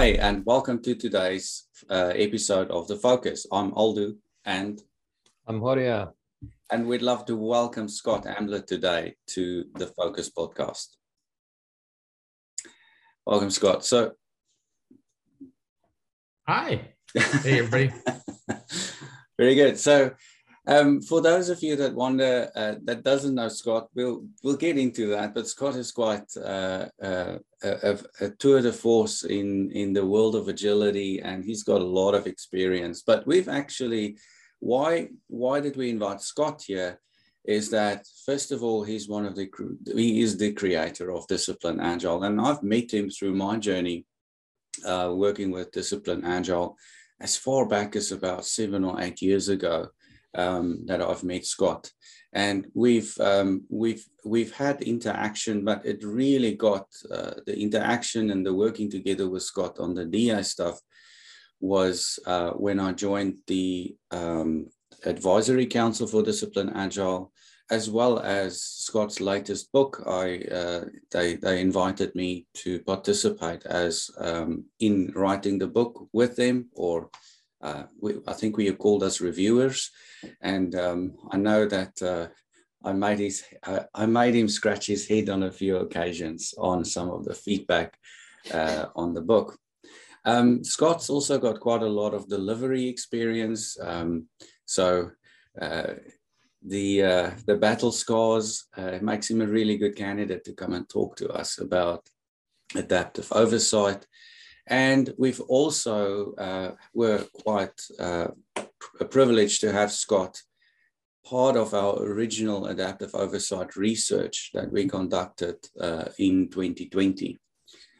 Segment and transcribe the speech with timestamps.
[0.00, 3.44] Hi, and welcome to today's uh, episode of The Focus.
[3.52, 4.14] I'm Aldo
[4.46, 4.80] and
[5.46, 6.12] I'm Horia.
[6.72, 10.96] And we'd love to welcome Scott Ambler today to the Focus podcast.
[13.26, 13.84] Welcome, Scott.
[13.84, 14.12] So,
[16.48, 16.92] hi.
[17.42, 17.92] Hey, everybody.
[19.38, 19.78] Very good.
[19.78, 20.12] So,
[20.66, 24.76] um, for those of you that wonder, uh, that doesn't know Scott, we'll we'll get
[24.76, 25.34] into that.
[25.34, 30.34] But Scott is quite uh, uh, a, a, tour de force in in the world
[30.34, 33.02] of agility, and he's got a lot of experience.
[33.02, 34.18] But we've actually,
[34.58, 37.00] why why did we invite Scott here?
[37.44, 39.48] Is that first of all, he's one of the
[39.86, 44.04] he is the creator of Discipline Agile, and I've met him through my journey
[44.84, 46.76] uh, working with Discipline Agile
[47.18, 49.88] as far back as about seven or eight years ago
[50.34, 51.90] um, that I've met Scott,
[52.32, 58.44] and we've um, we've we've had interaction, but it really got uh, the interaction and
[58.44, 60.78] the working together with Scott on the DA stuff
[61.60, 64.68] was uh, when I joined the um,
[65.04, 67.32] advisory council for discipline agile
[67.70, 74.10] as well as Scott's latest book, I uh, they they invited me to participate as
[74.18, 77.10] um, in writing the book with them, or
[77.62, 79.90] uh, we, I think we are called as reviewers,
[80.40, 82.28] and um, I know that uh,
[82.84, 83.44] I made his
[83.94, 87.98] I made him scratch his head on a few occasions on some of the feedback
[88.52, 89.58] uh, on the book.
[90.24, 94.28] Um, Scott's also got quite a lot of delivery experience, um,
[94.64, 95.10] so
[95.60, 95.94] uh,
[96.62, 100.88] the uh, the battle scars uh, makes him a really good candidate to come and
[100.88, 102.08] talk to us about
[102.74, 104.06] adaptive oversight
[104.70, 108.28] and we've also uh, were quite uh,
[109.10, 110.40] privileged to have Scott
[111.26, 117.38] part of our original adaptive oversight research that we conducted uh, in 2020.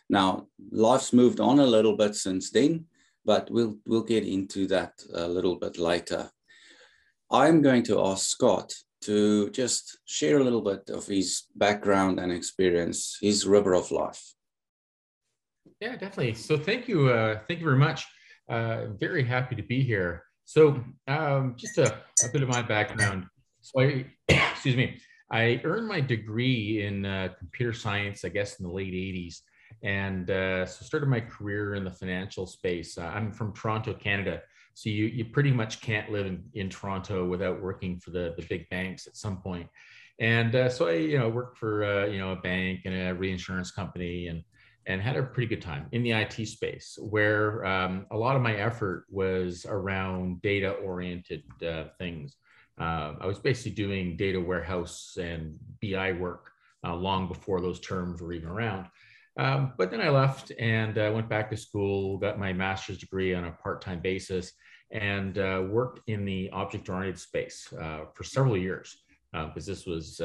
[0.09, 2.87] Now, life's moved on a little bit since then,
[3.25, 6.31] but we'll, we'll get into that a little bit later.
[7.31, 12.33] I'm going to ask Scott to just share a little bit of his background and
[12.33, 14.35] experience, his river of life.
[15.81, 16.35] Yeah, definitely.
[16.35, 17.09] So thank you.
[17.09, 18.07] Uh, thank you very much.
[18.49, 20.25] Uh, very happy to be here.
[20.45, 21.87] So um, just a,
[22.25, 23.27] a, bit of my background.
[23.63, 24.99] So I, excuse me,
[25.31, 29.41] I earned my degree in uh, computer science, I guess, in the late 80s.
[29.83, 32.99] And uh, so started my career in the financial space.
[32.99, 34.43] Uh, I'm from Toronto, Canada.
[34.75, 38.45] So you, you pretty much can't live in, in Toronto without working for the, the
[38.51, 39.69] big banks at some point.
[40.19, 43.71] And uh, so I, you know, worked for, you know, a bank and a reinsurance
[43.71, 44.43] company and
[44.87, 48.43] and had a pretty good time in the IT space, where um, a lot of
[48.43, 52.37] my effort was around data oriented uh, things.
[52.81, 56.51] Uh, I was basically doing data warehouse and BI work
[56.85, 58.87] uh, long before those terms were even around.
[59.39, 63.35] Um, but then I left and uh, went back to school, got my master's degree
[63.35, 64.53] on a part time basis,
[64.91, 68.97] and uh, worked in the object oriented space uh, for several years
[69.33, 70.19] because this was,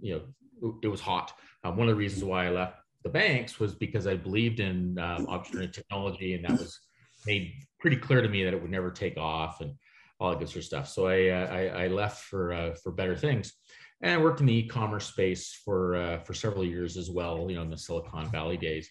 [0.00, 1.34] you know, it was hot.
[1.62, 5.26] one of the reasons why I left the banks was because I believed in um,
[5.72, 6.78] technology, and that was
[7.26, 9.74] made pretty clear to me that it would never take off and
[10.18, 10.88] all that good sort of stuff.
[10.88, 13.54] So I uh, I, I, left for uh, for better things,
[14.02, 17.46] and I worked in the e-commerce space for uh, for several years as well.
[17.48, 18.90] You know, in the Silicon Valley days,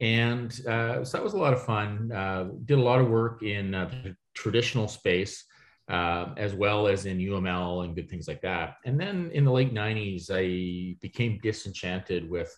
[0.00, 2.12] and uh, so that was a lot of fun.
[2.12, 5.44] Uh, did a lot of work in uh, the traditional space.
[5.88, 8.76] as well as in UML and good things like that.
[8.84, 12.50] And then in the late 90s, I became disenchanted with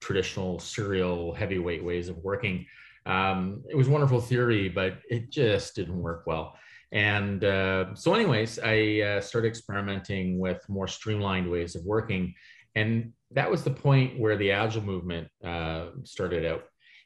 [0.00, 2.66] traditional serial heavyweight ways of working.
[3.06, 6.56] Um, it was wonderful theory, but it just didn't work well.
[6.92, 12.34] And uh, so, anyways, I uh, started experimenting with more streamlined ways of working.
[12.74, 16.64] And that was the point where the Agile movement uh, started out.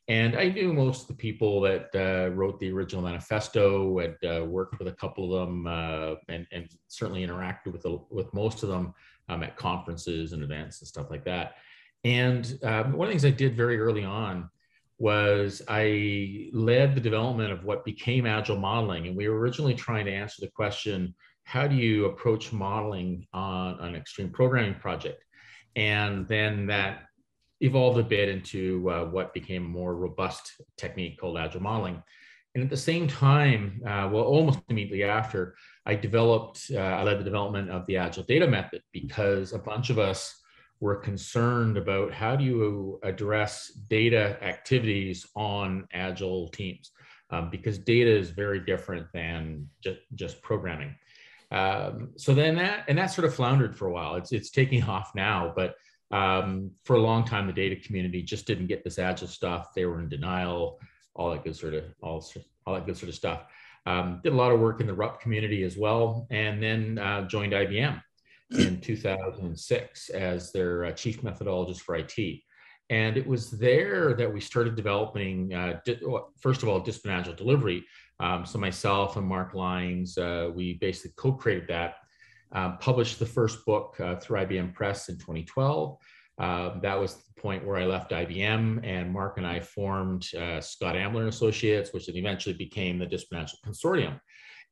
[0.09, 4.45] And I knew most of the people that uh, wrote the original manifesto, had uh,
[4.45, 8.65] worked with a couple of them, uh, and, and, certainly interacted with, the, with most
[8.65, 8.93] of them
[9.29, 11.55] um, at conferences and events and stuff like that.
[12.05, 14.49] And um, one of the things I did very early on
[14.99, 19.07] was I led the development of what became agile modeling.
[19.07, 21.15] And we were originally trying to answer the question
[21.45, 25.25] how do you approach modeling on an extreme programming project?
[25.75, 27.07] And then that
[27.61, 32.03] evolved a bit into uh, what became a more robust technique called agile modeling.
[32.55, 35.55] And at the same time, uh, well, almost immediately after,
[35.87, 39.91] I developed, uh, I led the development of the agile data method because a bunch
[39.91, 40.40] of us
[40.81, 46.91] we're concerned about how do you address data activities on agile teams
[47.31, 50.95] um, because data is very different than just, just programming.
[51.53, 54.15] Um, so then that and that sort of floundered for a while.
[54.15, 55.75] It's it's taking off now but
[56.13, 59.75] um, for a long time the data community just didn't get this agile stuff.
[59.75, 60.81] They were in denial
[61.15, 62.25] all that good sort of all,
[62.67, 63.45] all that good sort of stuff.
[63.87, 67.23] Um, did a lot of work in the RUP community as well, and then uh,
[67.23, 68.01] joined IBM
[68.53, 72.41] in 2006 as their uh, chief methodologist for IT.
[72.91, 76.01] And it was there that we started developing, uh, di-
[76.41, 77.85] first of all, Discipline Agile delivery.
[78.19, 81.95] Um, so myself and Mark Lines, uh, we basically co-created that,
[82.53, 85.97] uh, published the first book uh, through IBM Press in 2012.
[86.39, 90.61] Um, that was the point where I left IBM, and Mark and I formed uh,
[90.61, 94.21] Scott Ambler Associates, which eventually became the Discipline Agile Consortium.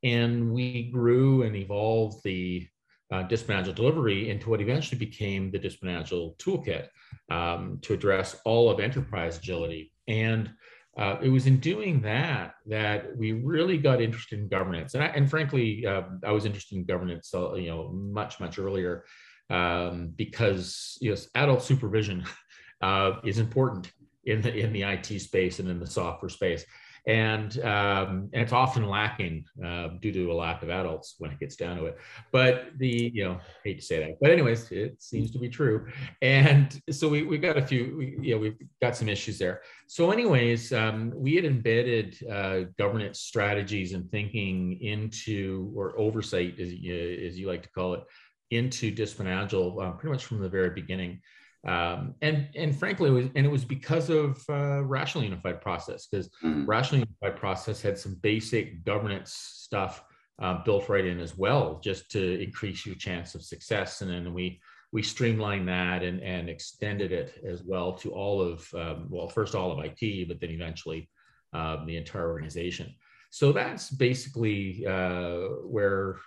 [0.03, 2.67] And we grew and evolved the
[3.11, 6.87] uh, Agile delivery into what eventually became the Discipline Agile Toolkit
[7.31, 9.91] um, to address all of enterprise agility.
[10.07, 10.51] And
[10.97, 14.95] uh, it was in doing that that we really got interested in governance.
[14.95, 18.59] And, I, and frankly, uh, I was interested in governance, uh, you know, much much
[18.59, 19.05] earlier
[19.49, 22.25] um, because yes, adult supervision
[22.81, 23.91] uh, is important
[24.25, 26.65] in the in the IT space and in the software space
[27.09, 31.39] and um, and it's often lacking uh, due to a lack of adults when it
[31.39, 31.97] gets down to it.
[32.31, 35.87] But the you know hate to say that, but anyways, it seems to be true.
[36.21, 39.61] And so we we got a few, we, know, we've got some issues there.
[39.87, 46.71] So anyways, um, we had embedded uh, governance strategies and thinking into or oversight, as
[46.71, 46.93] you,
[47.25, 48.03] as you like to call it,
[48.51, 51.21] into Discipline Agile uh, pretty much from the very beginning.
[51.67, 56.07] Um, and and frankly, it was and it was because of uh, rational unified process
[56.07, 56.65] because mm.
[56.65, 60.03] rational unified process had some basic governance stuff
[60.41, 64.01] uh, built right in as well, just to increase your chance of success.
[64.01, 64.61] And then we
[64.93, 69.53] we streamlined that and and extended it as well to all of um, well, first
[69.53, 71.09] all of IT, but then eventually
[71.51, 72.93] um, the entire organization.
[73.31, 76.19] So that's basically uh, where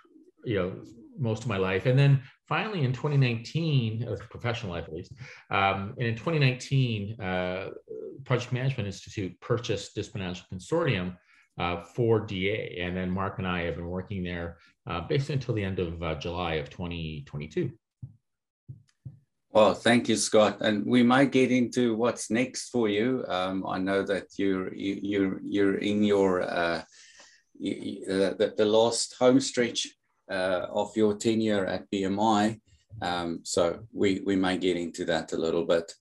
[0.45, 0.73] you know
[1.17, 1.85] most of my life.
[1.85, 5.13] And then finally in 2019, uh, professional life at least,
[5.49, 7.69] um, and in 2019, uh,
[8.23, 11.15] Project Management Institute purchased Agile Consortium
[11.57, 12.79] uh, for DA.
[12.81, 14.57] And then Mark and I have been working there
[14.87, 17.71] uh, basically until the end of uh, July of 2022.
[19.51, 20.61] Well, thank you, Scott.
[20.61, 23.23] And we might get into what's next for you.
[23.27, 26.81] Um, I know that you're you, you're you're in your uh,
[27.59, 29.87] the, the last home stretch
[30.29, 32.59] uh, of your tenure at PMI.
[33.01, 35.91] Um, so we, we may get into that a little bit.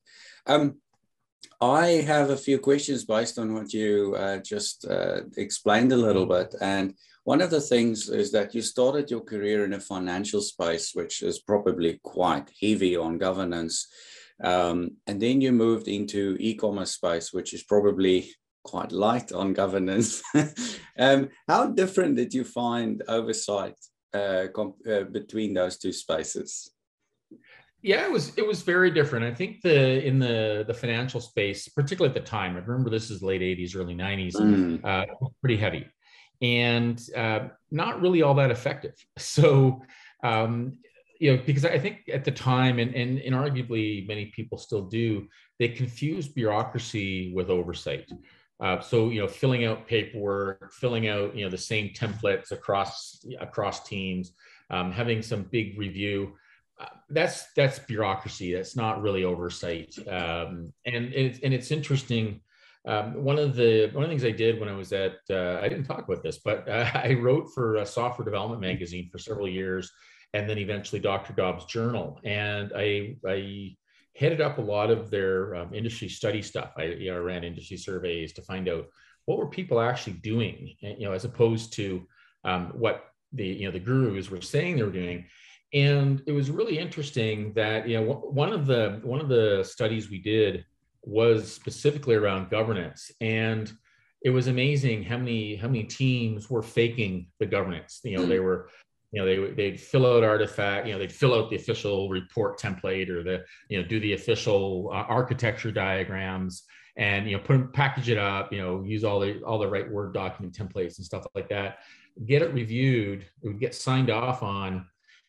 [0.47, 0.77] Um,
[1.61, 6.27] I have a few questions based on what you uh, just uh, explained a little
[6.27, 6.55] bit.
[6.61, 10.91] And one of the things is that you started your career in a financial space,
[10.93, 13.87] which is probably quite heavy on governance.
[14.43, 18.29] Um, and then you moved into e-commerce space, which is probably
[18.65, 20.23] quite light on governance.
[20.99, 23.77] um, how different did you find oversight
[24.14, 24.47] uh,
[24.88, 26.70] uh, between those two spaces?
[27.82, 29.25] Yeah, it was it was very different.
[29.25, 33.11] I think the in the the financial space, particularly at the time, I remember this
[33.11, 34.85] is late '80s, early '90s, mm.
[34.85, 35.06] uh,
[35.41, 35.87] pretty heavy,
[36.41, 38.94] and uh, not really all that effective.
[39.19, 39.82] So,
[40.23, 40.79] um,
[41.19, 44.82] you know, because I think at the time, and, and and arguably many people still
[44.82, 45.26] do,
[45.59, 48.09] they confuse bureaucracy with oversight.
[48.60, 53.25] Uh, so you know, filling out paperwork, filling out you know the same templates across
[53.40, 54.32] across teams,
[54.70, 56.32] um, having some big review.
[56.81, 58.54] Uh, that's that's bureaucracy.
[58.54, 59.94] That's not really oversight.
[60.08, 62.40] Um, and it's and it's interesting.
[62.84, 65.59] Um, one of the one of the things I did when I was at uh,
[65.62, 69.18] I didn't talk about this, but uh, I wrote for a software development magazine for
[69.18, 69.90] several years,
[70.35, 71.32] and then eventually Dr.
[71.32, 73.76] Dobbs Journal, and I I
[74.14, 76.73] headed up a lot of their um, industry study stuff.
[76.76, 78.87] I you know, ran industry surveys to find out
[79.25, 82.07] what were people actually doing, you know, as opposed to
[82.45, 85.26] um, what the you know the gurus were saying they were doing.
[85.75, 90.11] And it was really interesting that you know one of the one of the studies
[90.11, 90.64] we did
[91.04, 93.73] was specifically around governance and
[94.25, 98.38] it was amazing how many how many teams were faking the governance you know they
[98.38, 98.69] were
[99.12, 102.59] you know they they'd fill out artifact you know they'd fill out the official report
[102.59, 106.64] template or the you know do the official uh, architecture diagrams
[106.97, 109.90] and you know put package it up you know use all the all the right
[109.90, 111.78] word document templates and stuff like that
[112.26, 114.87] get it reviewed it would get signed off on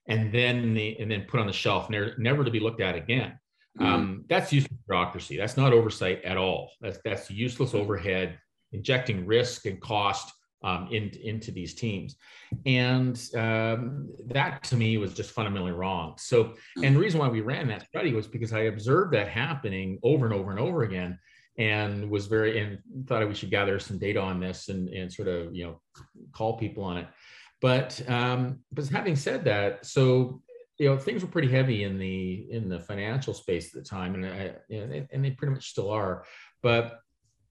[0.07, 2.95] and then the, and then put on the shelf never, never to be looked at
[2.95, 3.39] again.
[3.79, 3.91] Mm-hmm.
[3.91, 5.35] um, that's useless bureaucracy.
[5.35, 6.69] That's not oversight at all.
[6.79, 8.37] That's that's useless overhead
[8.71, 10.31] injecting risk and cost
[10.63, 12.15] um, in, into these teams.
[12.65, 16.15] And um, that to me was just fundamentally wrong.
[16.17, 19.99] So, and the reason why we ran that study was because I observed that happening
[20.03, 21.19] over and over and over again
[21.57, 25.27] and was very, and thought we should gather some data on this and, and sort
[25.27, 25.81] of, you know,
[26.31, 27.07] call people on it.
[27.61, 30.41] But, um, but having said that, so,
[30.79, 34.15] you know, things were pretty heavy in the, in the financial space at the time
[34.15, 36.25] and, I, you know, and they pretty much still are.
[36.61, 36.99] But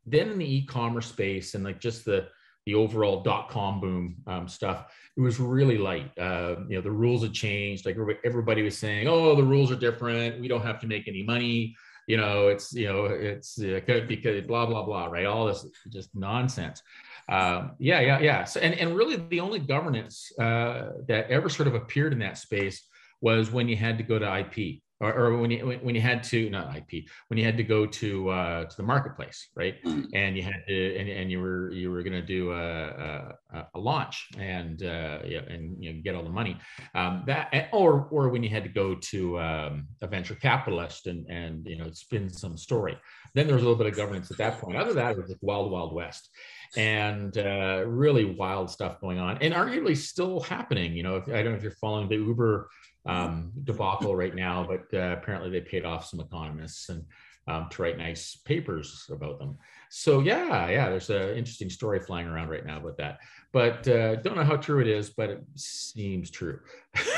[0.05, 2.29] then in the e-commerce space and like just the
[2.67, 6.11] the overall dot com boom um, stuff, it was really light.
[6.19, 7.87] Uh, you know, the rules had changed.
[7.87, 10.41] Like everybody was saying, "Oh, the rules are different.
[10.41, 11.75] We don't have to make any money."
[12.07, 15.27] You know, it's you know, it's uh, because blah blah blah, right?
[15.27, 16.83] All this just nonsense.
[17.29, 18.45] Um, yeah, yeah, yeah.
[18.45, 22.39] So, and and really, the only governance uh, that ever sort of appeared in that
[22.39, 22.87] space
[23.21, 26.23] was when you had to go to IP or, or when you when you had
[26.23, 29.75] to not IP when you had to go to uh, to the marketplace, right?
[29.85, 30.07] Mm.
[30.15, 33.67] And you had to and, and you were you were going to do a, a,
[33.75, 36.57] a, launch and uh, yeah, and you know, get all the money.
[36.95, 41.27] Um, that or or when you had to go to um, a venture capitalist and
[41.29, 42.97] and you know spin some story.
[43.35, 44.77] Then there was a little bit of governance at that point.
[44.77, 46.31] Other than that, it was like wild wild west
[46.77, 50.95] and uh, really wild stuff going on, and arguably still happening.
[50.95, 52.69] You know, if, I don't know if you're following the Uber
[53.07, 57.05] um, debacle right now, but uh, apparently they paid off some economists and
[57.49, 59.59] um, to write nice papers about them.
[59.91, 63.19] So yeah, yeah, there's an interesting story flying around right now about that,
[63.53, 66.61] but uh, don't know how true it is, but it seems true.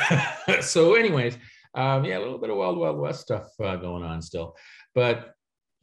[0.61, 1.37] so, anyways,
[1.75, 4.57] um, yeah, a little bit of wild wild west stuff uh, going on still,
[4.95, 5.34] but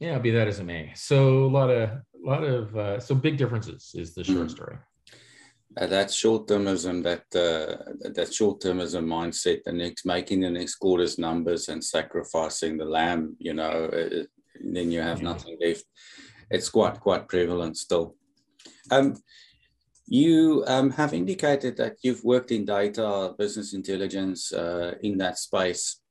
[0.02, 0.92] yeah, be that as it may.
[0.94, 4.50] So a lot of a lot of uh, so big differences is the short mm.
[4.50, 4.76] story
[5.76, 11.68] uh, that short-termism, that uh, that short-termism mindset, and it's making the next quarter's numbers
[11.68, 14.24] and sacrificing the lamb, you know, uh,
[14.60, 15.84] then you have nothing left.
[16.50, 18.16] It's quite quite prevalent still.
[18.90, 19.16] Um,
[20.06, 26.01] you um, have indicated that you've worked in data, business intelligence uh, in that space.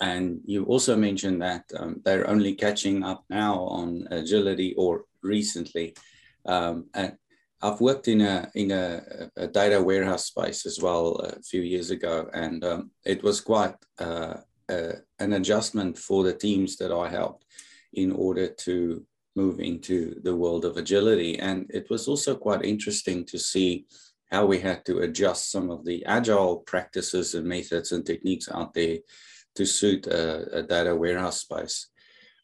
[0.00, 5.94] And you also mentioned that um, they're only catching up now on agility or recently.
[6.46, 7.16] Um, and
[7.62, 11.90] I've worked in a in a, a, data warehouse space as well a few years
[11.90, 14.36] ago, and um, it was quite uh,
[15.18, 17.44] an adjustment for the teams that I helped
[17.92, 19.04] in order to
[19.36, 21.38] move into the world of agility.
[21.38, 23.86] And it was also quite interesting to see
[24.30, 28.74] how we had to adjust some of the agile practices and methods and techniques out
[28.74, 28.98] there
[29.56, 31.88] to suit a, a data warehouse space.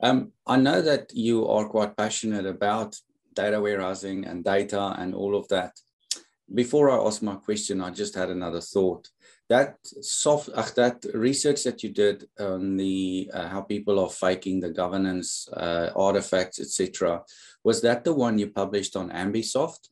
[0.02, 2.96] Um, I know that you are quite passionate about
[3.34, 5.72] data warehousing and data and all of that.
[6.52, 9.08] Before I ask my question, I just had another thought.
[9.48, 14.58] That soft, uh, that research that you did on the uh, how people are faking
[14.58, 17.22] the governance uh, artifacts, etc.,
[17.62, 19.88] was that the one you published on Ambysoft?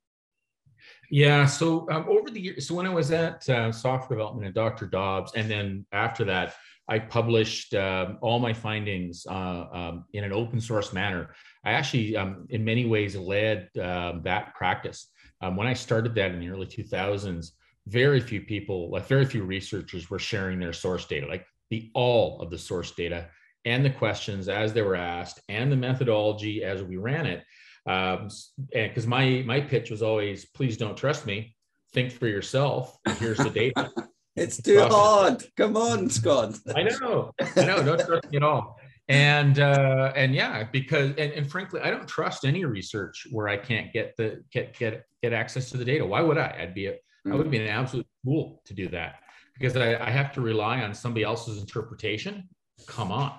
[1.10, 1.46] Yeah.
[1.46, 4.86] So um, over the years, so when I was at uh, software development at Dr.
[4.86, 6.54] Dobbs, and then after that,
[6.88, 11.34] I published um, all my findings uh, um, in an open source manner.
[11.64, 15.08] I actually, um, in many ways, led um, that practice.
[15.40, 17.52] Um, when I started that in the early 2000s,
[17.86, 22.40] very few people, like very few researchers, were sharing their source data, like the all
[22.40, 23.28] of the source data
[23.64, 27.44] and the questions as they were asked and the methodology as we ran it.
[27.86, 28.30] And
[28.72, 31.56] because my my pitch was always, please don't trust me,
[31.92, 32.96] think for yourself.
[33.18, 33.90] Here's the data.
[34.36, 35.44] It's too hard.
[35.56, 36.58] Come on, Scott.
[36.74, 37.32] I know.
[37.56, 37.82] I know.
[37.82, 38.78] Don't trust me at all.
[39.08, 43.56] And uh, and yeah, because and, and frankly, I don't trust any research where I
[43.56, 46.04] can't get the get get get access to the data.
[46.04, 46.56] Why would I?
[46.60, 47.32] I'd be a mm-hmm.
[47.32, 49.16] I would be an absolute fool to do that
[49.52, 52.48] because I, I have to rely on somebody else's interpretation.
[52.86, 53.34] Come on,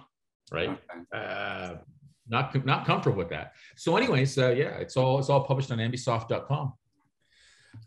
[0.52, 0.70] right?
[0.70, 0.80] Okay.
[1.12, 1.76] Uh,
[2.30, 3.54] not not comfortable with that.
[3.76, 6.74] So, anyways, uh, yeah, it's all it's all published on ambysoft.com.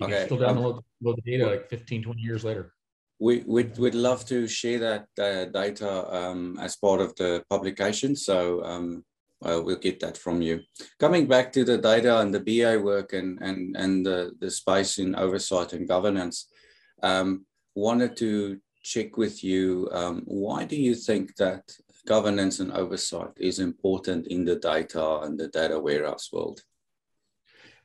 [0.00, 0.24] You okay.
[0.26, 2.74] still download um, the data like 15, 20 years later
[3.18, 8.14] we, we'd, we'd love to share that uh, data um, as part of the publication.
[8.14, 9.04] So um,
[9.42, 10.60] uh, we'll get that from you.
[10.98, 14.98] Coming back to the data and the BA work and, and, and the, the space
[14.98, 16.48] in oversight and governance,
[17.02, 17.44] um,
[17.74, 21.62] wanted to check with you, um, why do you think that
[22.06, 26.60] governance and oversight is important in the data and the data warehouse world?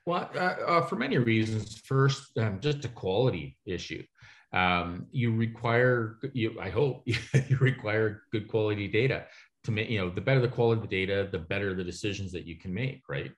[0.06, 1.82] Well, uh, uh, for many reasons.
[1.86, 4.04] First, um, just a quality issue
[4.54, 9.26] um, you require you i hope you require good quality data
[9.64, 12.32] to make you know the better the quality of the data the better the decisions
[12.32, 13.32] that you can make right?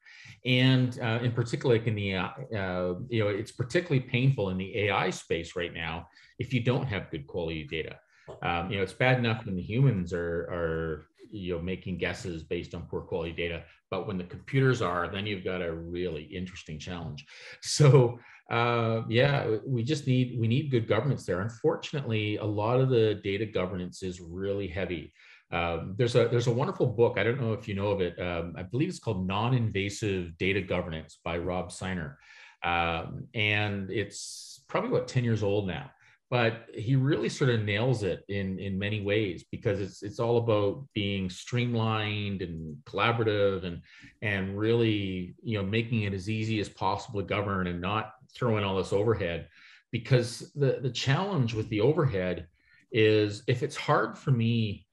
[0.46, 4.58] And uh, in particular like in the uh, uh, you know it's particularly painful in
[4.58, 6.08] the ai space right now
[6.40, 7.98] if you don't have good quality data.
[8.42, 12.44] Um, you know it's bad enough when the humans are are you know making guesses
[12.44, 16.24] based on poor quality data but when the computers are then you've got a really
[16.24, 17.26] interesting challenge.
[17.62, 21.42] So uh, yeah, we just need we need good governance there.
[21.42, 25.12] Unfortunately, a lot of the data governance is really heavy.
[25.52, 27.18] Um, there's a there's a wonderful book.
[27.18, 28.20] I don't know if you know of it.
[28.20, 32.20] Um, I believe it's called Non-Invasive Data Governance by Rob Seiner,
[32.64, 35.90] um, and it's probably about ten years old now.
[36.30, 40.38] But he really sort of nails it in in many ways because it's it's all
[40.38, 43.82] about being streamlined and collaborative and
[44.22, 48.64] and really you know making it as easy as possible to govern and not throwing
[48.64, 49.48] all this overhead.
[49.92, 52.48] Because the the challenge with the overhead
[52.92, 54.86] is if it's hard for me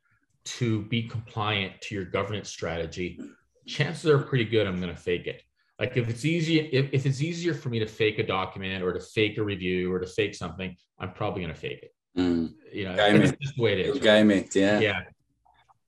[0.44, 3.20] to be compliant to your governance strategy
[3.66, 5.42] chances are pretty good i'm going to fake it
[5.82, 8.92] like if it's easy, if, if it's easier for me to fake a document or
[8.92, 11.94] to fake a review or to fake something, I'm probably going to fake it.
[12.16, 12.52] Mm.
[12.72, 13.98] You know, game it's just the way it is.
[13.98, 14.78] Game it, yeah.
[14.78, 15.00] Yeah.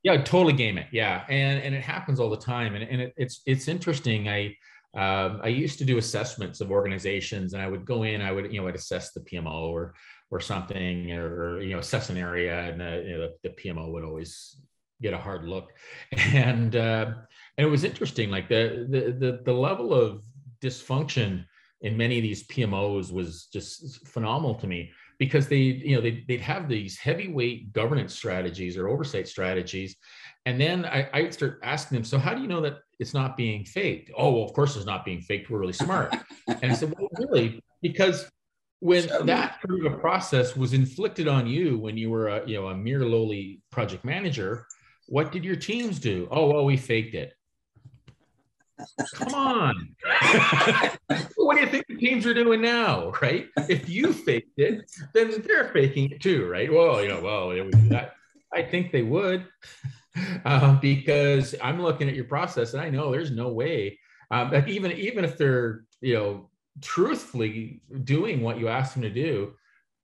[0.02, 0.88] Yeah, totally game it.
[0.90, 1.24] Yeah.
[1.28, 2.74] And and it happens all the time.
[2.74, 4.28] And, and it, it's it's interesting.
[4.28, 4.56] I
[4.96, 8.52] um, I used to do assessments of organizations and I would go in, I would,
[8.52, 9.94] you know, I'd assess the PMO or
[10.32, 13.92] or something or, you know, assess an area and the, you know, the, the PMO
[13.92, 14.56] would always
[15.00, 15.72] get a hard look.
[16.34, 17.06] And uh,
[17.56, 20.22] and it was interesting, like the the the, the level of
[20.60, 21.44] dysfunction
[21.82, 26.24] in many of these PMOs was just phenomenal to me because they you know they,
[26.26, 29.94] they'd have these heavyweight governance strategies or oversight strategies
[30.46, 33.36] and then I, I start asking them so how do you know that it's not
[33.36, 36.16] being faked oh well of course it's not being faked we're really smart
[36.48, 38.28] and i said well really because
[38.80, 42.56] when that sort of a process was inflicted on you when you were a you
[42.56, 44.66] know a mere lowly project manager
[45.06, 46.28] what did your teams do?
[46.30, 47.34] Oh, well, we faked it.
[49.14, 49.94] Come on.
[51.36, 53.48] what do you think the teams are doing now, right?
[53.68, 56.72] If you faked it, then they're faking it too, right?
[56.72, 57.52] Well, you know, well.
[58.52, 59.46] I think they would,
[60.44, 63.98] um, because I'm looking at your process and I know there's no way.
[64.30, 66.50] Um, that even even if they're you know
[66.80, 69.54] truthfully doing what you ask them to do,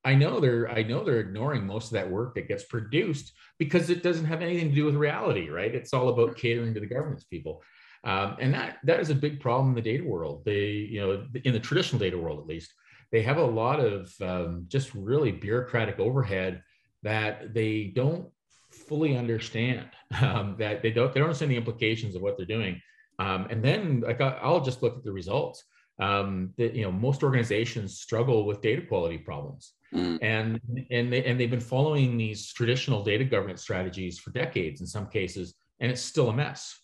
[0.04, 3.90] I know they're I know they're ignoring most of that work that gets produced because
[3.90, 5.74] it doesn't have anything to do with reality, right?
[5.74, 7.62] It's all about catering to the government's people,
[8.04, 10.44] um, and that that is a big problem in the data world.
[10.44, 12.72] They you know in the traditional data world at least
[13.12, 16.62] they have a lot of um, just really bureaucratic overhead
[17.02, 18.28] that they don't
[18.70, 19.86] fully understand.
[20.20, 22.82] Um, that they don't they don't understand the implications of what they're doing,
[23.20, 25.62] um, and then like I'll just look at the results.
[26.00, 30.18] Um, that you know most organizations struggle with data quality problems Mm.
[30.22, 30.60] And
[30.90, 35.08] and they and they've been following these traditional data governance strategies for decades in some
[35.08, 36.78] cases, and it's still a mess.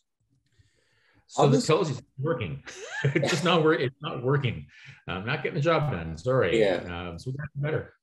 [1.29, 2.63] So this tells you it's working.
[3.05, 3.87] it's just not working.
[3.87, 4.67] It's not working.
[5.09, 6.17] I'm not getting the job done.
[6.17, 6.61] Sorry.
[6.61, 6.83] Yeah.
[6.89, 7.95] Um, so we got better.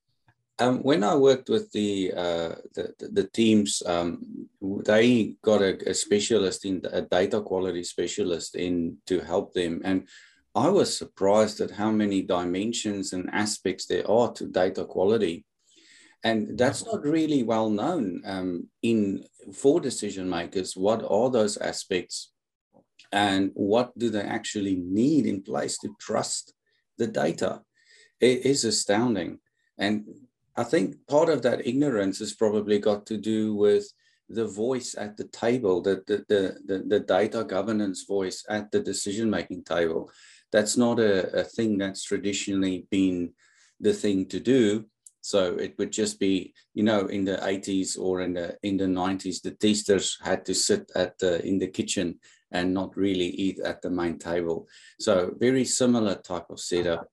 [0.58, 4.48] Um, when I worked with the uh, the, the, teams, um,
[4.86, 10.06] they got a, a, specialist in a data quality specialist in to help them, and
[10.54, 15.44] I was surprised at how many dimensions and aspects there are to data quality.
[16.22, 20.76] And that's not really well known um, in for decision makers.
[20.76, 22.30] What are those aspects
[23.14, 26.52] and what do they actually need in place to trust
[26.98, 27.62] the data?
[28.20, 29.38] It is astounding.
[29.78, 30.04] And
[30.56, 33.86] I think part of that ignorance has probably got to do with
[34.28, 38.80] the voice at the table, the, the, the, the, the data governance voice at the
[38.80, 40.10] decision making table
[40.54, 43.32] that's not a, a thing that's traditionally been
[43.80, 44.84] the thing to do.
[45.20, 48.84] So it would just be, you know, in the 80s or in the in the
[48.84, 52.20] 90s, the testers had to sit at the in the kitchen
[52.54, 54.66] and not really eat at the main table.
[54.98, 57.08] So very similar type of setup.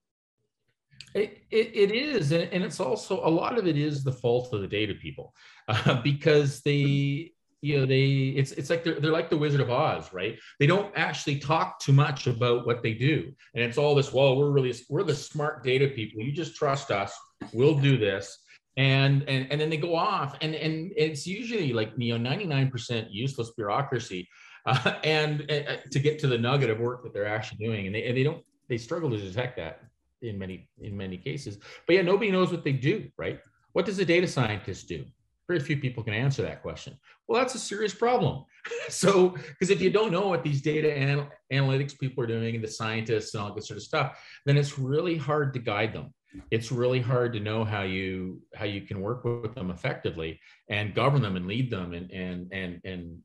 [1.14, 4.62] It, it, it is, and it's also a lot of it is the fault of
[4.62, 5.34] the data people
[5.68, 9.70] uh, because they you know they it's it's like they're, they're like the wizard of
[9.70, 10.40] oz right?
[10.60, 13.34] They don't actually talk too much about what they do.
[13.54, 16.22] And it's all this well we're really we're the smart data people.
[16.22, 17.14] You just trust us.
[17.52, 18.40] We'll do this.
[18.78, 20.38] And and and then they go off.
[20.42, 24.28] And and it's usually like you know 99% useless bureaucracy
[24.66, 27.96] uh, and uh, to get to the nugget of work that they're actually doing and
[27.96, 29.82] they, and they don't they struggle to detect that
[30.22, 33.40] in many in many cases but yeah nobody knows what they do right
[33.74, 35.04] what does a data scientist do
[35.52, 36.98] very few people can answer that question.
[37.28, 38.46] Well, that's a serious problem.
[38.90, 42.64] so, because if you don't know what these data anal- analytics people are doing and
[42.64, 46.14] the scientists and all this sort of stuff, then it's really hard to guide them.
[46.52, 50.96] It's really hard to know how you how you can work with them effectively and
[50.96, 53.22] govern them and lead them and and and and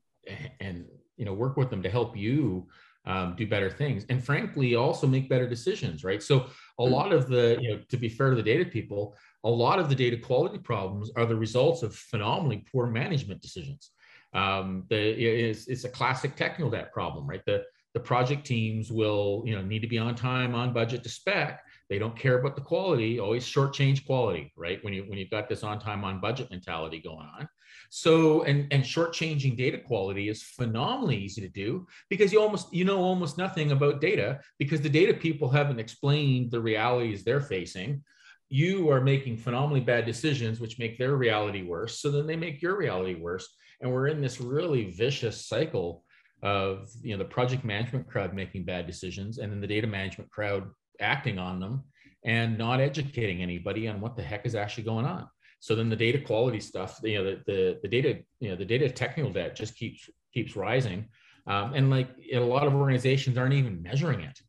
[0.59, 0.85] and
[1.17, 2.67] you know work with them to help you
[3.05, 6.45] um, do better things and frankly also make better decisions right so
[6.79, 6.91] a hmm.
[6.91, 9.87] lot of the you know to be fair to the data people a lot of
[9.87, 13.91] the data quality problems are the results of phenomenally poor management decisions.
[14.33, 17.41] Um, the, it's, it's a classic technical debt problem, right?
[17.45, 21.09] The, the project teams will you know need to be on time, on budget to
[21.09, 21.63] spec.
[21.89, 24.83] They don't care about the quality, always shortchange quality, right?
[24.83, 27.47] When you when you've got this on time, on budget mentality going on.
[27.89, 32.85] So and and shortchanging data quality is phenomenally easy to do because you almost you
[32.85, 38.03] know almost nothing about data because the data people haven't explained the realities they're facing
[38.49, 41.99] you are making phenomenally bad decisions, which make their reality worse.
[41.99, 43.47] So then they make your reality worse.
[43.81, 46.03] And we're in this really vicious cycle
[46.43, 50.29] of you know the project management crowd making bad decisions and then the data management
[50.29, 50.69] crowd
[51.01, 51.83] acting on them
[52.25, 55.27] and not educating anybody on what the heck is actually going on.
[55.59, 58.65] So then the data quality stuff, you know, the the, the data, you know, the
[58.65, 61.05] data technical debt just keeps keeps rising.
[61.47, 64.39] Um, and like a lot of organizations aren't even measuring it.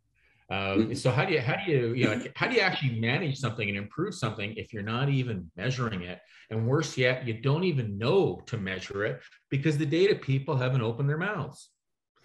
[0.50, 0.94] Um, mm-hmm.
[0.94, 3.68] so how do you how do you you know how do you actually manage something
[3.68, 6.20] and improve something if you're not even measuring it?
[6.50, 10.80] And worse yet, you don't even know to measure it because the data people haven't
[10.80, 11.68] opened their mouths.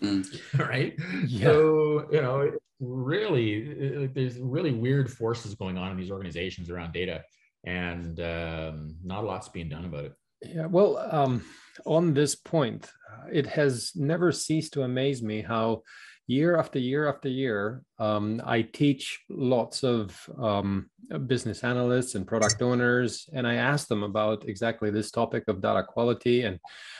[0.01, 0.25] Mm.
[0.69, 0.93] right?
[1.27, 1.47] Yeah.
[1.47, 7.23] So you know, really, there's really weird forces going on in these organizations around data,
[7.63, 10.13] and um, not a lot's being done about it.
[10.41, 10.65] Yeah.
[10.65, 11.43] Well, um,
[11.85, 12.89] on this point,
[13.31, 15.83] it has never ceased to amaze me how
[16.27, 20.89] year after year after year, um, I teach lots of um,
[21.27, 25.83] business analysts and product owners, and I ask them about exactly this topic of data
[25.83, 26.59] quality and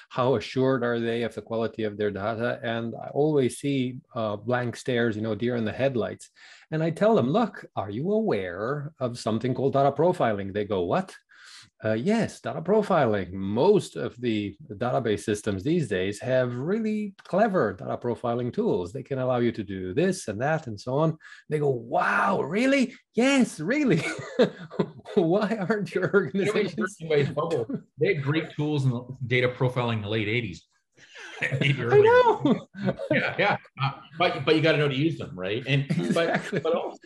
[0.09, 2.59] how assured are they of the quality of their data.
[2.63, 6.29] And I always see uh, blank stares, you know, deer in the headlights.
[6.71, 10.53] And I tell them, look, are you aware of something called data profiling?
[10.53, 11.15] They go, what?
[11.83, 13.33] Uh, yes, data profiling.
[13.33, 18.93] Most of the database systems these days have really clever data profiling tools.
[18.93, 21.17] They can allow you to do this and that and so on.
[21.49, 22.93] They go, wow, really?
[23.15, 24.01] Yes, really.
[25.15, 26.95] Why aren't your organizations?
[27.09, 30.59] they had great tools in data profiling in the late 80s.
[31.41, 32.67] I know.
[33.11, 33.57] yeah, yeah.
[33.81, 35.63] Uh, but but you got to know to use them, right?
[35.67, 36.59] And exactly.
[36.59, 36.99] but but also,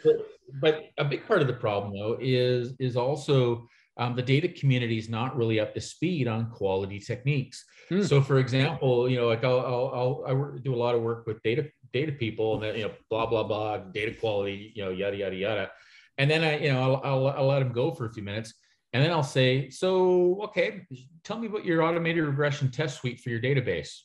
[0.61, 4.97] but a big part of the problem though is is also um, the data community
[4.97, 7.65] is not really up to speed on quality techniques.
[7.89, 8.03] Hmm.
[8.03, 11.25] So, for example, you know, like I'll, I'll, I'll, I do a lot of work
[11.25, 14.91] with data data people, and then, you know, blah blah blah, data quality, you know,
[14.91, 15.71] yada yada yada,
[16.17, 18.53] and then I, you know, I'll, I'll, I'll let them go for a few minutes,
[18.93, 20.85] and then I'll say, so okay,
[21.23, 24.01] tell me about your automated regression test suite for your database,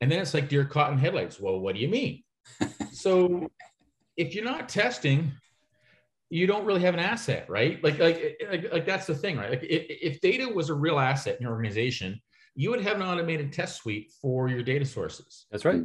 [0.00, 1.38] and then it's like deer caught in headlights.
[1.38, 2.22] Well, what do you mean?
[2.92, 3.50] so,
[4.16, 5.32] if you're not testing,
[6.34, 7.82] you don't really have an asset, right?
[7.84, 9.50] Like, like, like, like that's the thing, right?
[9.50, 12.20] Like, if, if data was a real asset in your organization,
[12.56, 15.46] you would have an automated test suite for your data sources.
[15.52, 15.84] That's right.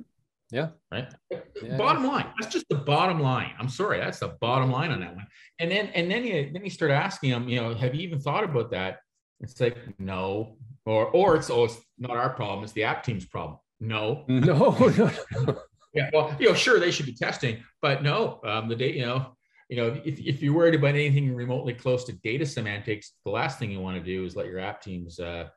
[0.49, 0.69] Yeah.
[0.91, 1.07] Right.
[1.29, 1.77] Yeah.
[1.77, 2.25] Bottom line.
[2.39, 3.51] That's just the bottom line.
[3.59, 3.99] I'm sorry.
[3.99, 5.27] That's the bottom line on that one.
[5.59, 8.19] And then, and then you, then you start asking them, you know, have you even
[8.19, 9.01] thought about that?
[9.41, 10.57] It's like, no,
[10.87, 12.63] or, or it's, oh, it's not our problem.
[12.63, 13.59] It's the app team's problem.
[13.79, 15.11] No, no, no.
[15.93, 16.09] yeah.
[16.11, 19.35] Well, you know, sure, they should be testing, but no, um, the data, you know,
[19.69, 23.59] you know, if, if you're worried about anything remotely close to data semantics, the last
[23.59, 25.47] thing you want to do is let your app teams uh,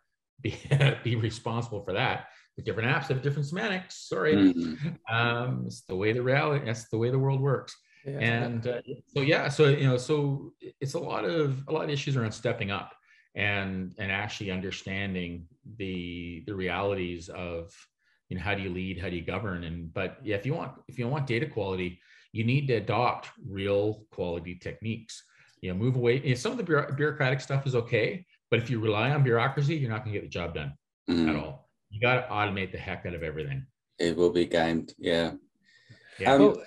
[0.42, 0.54] be,
[1.04, 2.26] be responsible for that.
[2.58, 4.08] The different apps have different semantics.
[4.08, 5.14] Sorry, mm-hmm.
[5.14, 6.66] um, it's the way the reality.
[6.66, 7.74] That's the way the world works.
[8.04, 8.18] Yeah.
[8.18, 11.90] And uh, so yeah, so you know, so it's a lot of a lot of
[11.90, 12.92] issues around stepping up
[13.34, 15.46] and and actually understanding
[15.78, 17.72] the the realities of
[18.28, 20.52] you know how do you lead, how do you govern, and but yeah, if you
[20.52, 22.00] want if you want data quality
[22.32, 25.22] you need to adopt real quality techniques.
[25.60, 26.20] You know, move away.
[26.22, 29.76] You know, some of the bureaucratic stuff is okay, but if you rely on bureaucracy,
[29.76, 30.74] you're not going to get the job done
[31.08, 31.28] mm.
[31.28, 31.68] at all.
[31.90, 33.66] You got to automate the heck out of everything.
[33.98, 34.94] It will be gamed.
[34.98, 35.32] Yeah.
[36.18, 36.34] Yeah.
[36.34, 36.62] Um, well,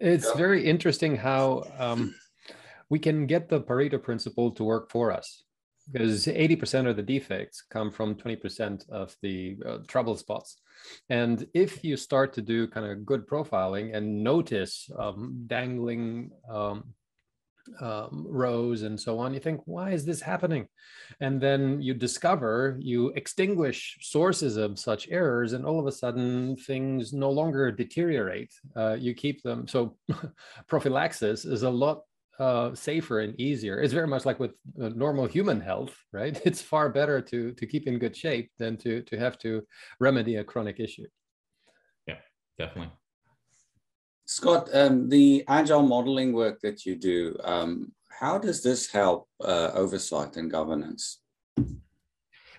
[0.00, 0.34] it's yeah.
[0.34, 2.14] very interesting how um,
[2.90, 5.44] we can get the Pareto principle to work for us
[5.92, 10.56] because 80% of the defects come from 20% of the uh, trouble spots.
[11.08, 16.94] And if you start to do kind of good profiling and notice um, dangling um,
[17.80, 20.66] um, rows and so on, you think, why is this happening?
[21.20, 26.56] And then you discover, you extinguish sources of such errors, and all of a sudden
[26.56, 28.52] things no longer deteriorate.
[28.76, 29.68] Uh, you keep them.
[29.68, 29.96] So
[30.68, 32.02] prophylaxis is a lot
[32.40, 33.80] uh, safer and easier.
[33.80, 36.40] It's very much like with uh, normal human health, right?
[36.44, 39.62] It's far better to to keep in good shape than to to have to
[40.00, 41.06] remedy a chronic issue.
[42.08, 42.16] Yeah,
[42.58, 42.92] definitely.
[44.24, 49.72] Scott, um, the agile modeling work that you do, um, how does this help uh,
[49.74, 51.20] oversight and governance?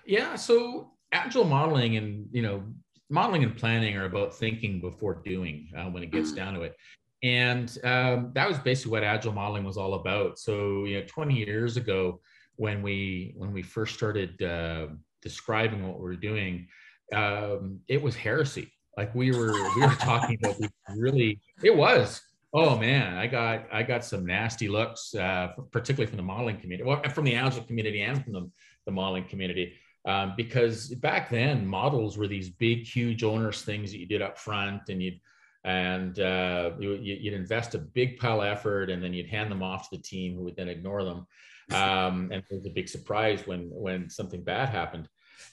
[0.04, 2.62] Yeah, so agile modeling and you know
[3.10, 6.36] modeling and planning are about thinking before doing uh, when it gets mm.
[6.36, 6.76] down to it
[7.22, 10.38] and um, that was basically what agile modeling was all about.
[10.38, 12.20] So you know 20 years ago
[12.56, 14.88] when we when we first started uh,
[15.20, 16.68] describing what we are doing
[17.12, 18.72] um, it was heresy.
[18.96, 20.56] Like we were we were talking about
[20.96, 22.20] really it was
[22.54, 26.86] oh man i got i got some nasty looks uh, particularly from the modeling community
[26.86, 28.50] well from the agile community and from the,
[28.84, 29.72] the modeling community
[30.04, 34.36] um, because back then models were these big huge onerous things that you did up
[34.36, 35.18] front and you'd
[35.64, 39.62] and uh, you, would invest a big pile of effort and then you'd hand them
[39.62, 41.26] off to the team who would then ignore them.
[41.72, 45.08] Um, and it was a big surprise when when something bad happened.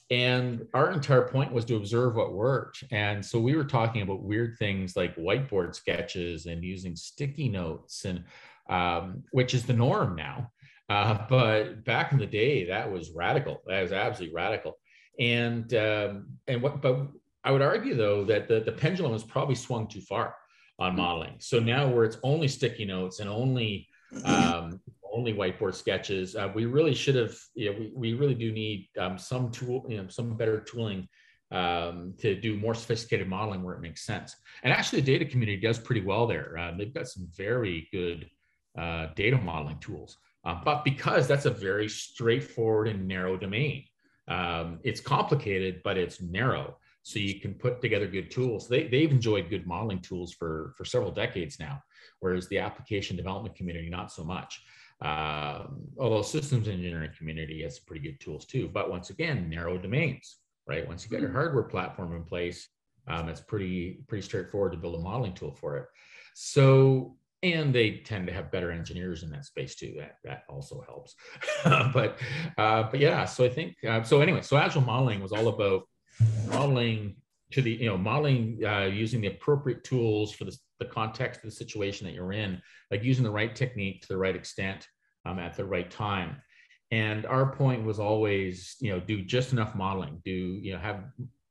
[0.10, 2.84] And our entire point was to observe what worked.
[2.92, 8.06] And so we were talking about weird things like whiteboard sketches and using sticky notes
[8.06, 8.24] and
[8.70, 10.52] um, which is the norm now.
[10.90, 13.62] Uh, but back in the day that was radical.
[13.68, 14.80] That was absolutely radical.
[15.20, 17.08] And um, and what but
[17.44, 20.36] I would argue, though, that the, the pendulum has probably swung too far
[20.78, 21.02] on mm-hmm.
[21.02, 21.36] modeling.
[21.40, 23.88] So now, where it's only sticky notes and only
[24.26, 24.80] um,
[25.12, 27.36] only whiteboard sketches, uh, we really should have.
[27.56, 31.08] You know, we, we really do need um, some tool, you know, some better tooling
[31.52, 34.36] um, to do more sophisticated modeling where it makes sense.
[34.64, 36.58] And actually, the data community does pretty well there.
[36.58, 38.30] Uh, they've got some very good
[38.78, 40.18] uh, data modeling tools.
[40.46, 43.84] Uh, but because that's a very straightforward and narrow domain,
[44.28, 48.68] um, it's complicated, but it's narrow so you can put together good tools.
[48.68, 51.82] They, they've enjoyed good modeling tools for, for several decades now,
[52.20, 54.62] whereas the application development community, not so much.
[55.02, 60.38] Um, although systems engineering community has pretty good tools too, but once again, narrow domains,
[60.68, 60.88] right?
[60.88, 61.38] Once you get your mm-hmm.
[61.38, 62.68] hardware platform in place,
[63.08, 65.86] um, it's pretty, pretty straightforward to build a modeling tool for it.
[66.36, 69.96] So, and they tend to have better engineers in that space too.
[69.98, 71.16] That that also helps.
[71.94, 72.20] but
[72.58, 74.22] uh, but yeah, so I think uh, so.
[74.22, 75.84] Anyway, so agile modeling was all about
[76.50, 77.16] modeling
[77.52, 81.50] to the, you know, modeling uh, using the appropriate tools for the, the context of
[81.50, 84.88] the situation that you're in, like using the right technique to the right extent
[85.26, 86.38] um, at the right time.
[86.92, 91.04] And our point was always, you know, do just enough modeling, do, you know, have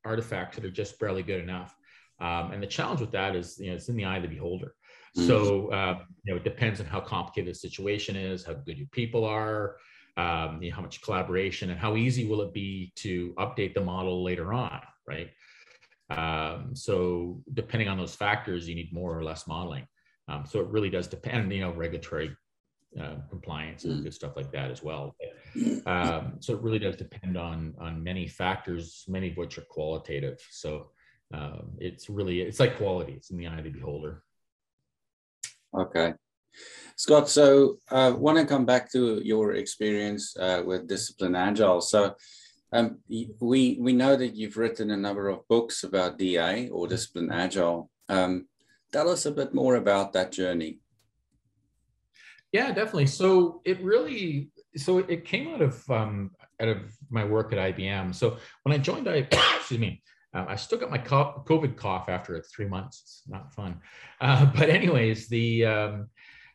[0.05, 1.75] artifacts that are just barely good enough.
[2.21, 4.29] Um, and the challenge with that is, you know, it's in the eye of the
[4.29, 4.75] beholder.
[5.17, 5.29] Mm-hmm.
[5.29, 8.89] So, uh, you know, it depends on how complicated the situation is, how good your
[8.89, 9.77] people are,
[10.19, 13.81] um, you know, how much collaboration and how easy will it be to update the
[13.81, 15.31] model later on, right?
[16.11, 19.87] Um, so depending on those factors, you need more or less modeling.
[20.27, 22.37] Um, so it really does depend, you know, regulatory
[23.01, 24.03] uh, compliance and mm.
[24.03, 25.15] good stuff like that as well.
[25.87, 30.39] Um, so it really does depend on on many factors, many of which are qualitative.
[30.51, 30.91] So
[31.33, 34.23] um, it's really it's like quality; it's in the eye of the beholder.
[35.77, 36.13] Okay.
[36.97, 41.81] Scott, so I uh, want to come back to your experience uh, with Discipline Agile.
[41.81, 42.17] So
[42.73, 47.31] um, we we know that you've written a number of books about DA or Discipline
[47.31, 47.89] Agile.
[48.09, 48.49] Um,
[48.93, 50.81] tell us a bit more about that journey.
[52.53, 53.07] Yeah, definitely.
[53.07, 56.79] So it really so it came out of um, out of
[57.11, 58.15] my work at IBM.
[58.15, 60.03] So when I joined, I excuse me.
[60.35, 63.01] Uh, I still got my COVID cough after three months.
[63.03, 63.81] It's not fun,
[64.21, 66.09] uh, but anyways, the um,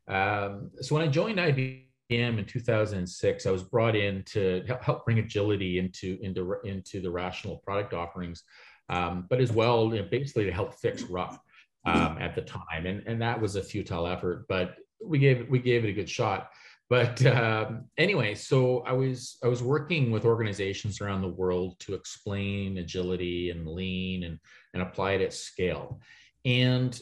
[0.07, 5.19] um, so when I joined IBM in 2006, I was brought in to help bring
[5.19, 8.43] agility into into into the rational product offerings,
[8.89, 11.39] um, but as well, you know, basically to help fix RUP
[11.85, 15.59] um, at the time, and and that was a futile effort, but we gave we
[15.59, 16.49] gave it a good shot.
[16.89, 21.93] But um, anyway, so I was I was working with organizations around the world to
[21.93, 24.37] explain agility and lean and
[24.73, 26.01] and apply it at scale,
[26.43, 26.99] and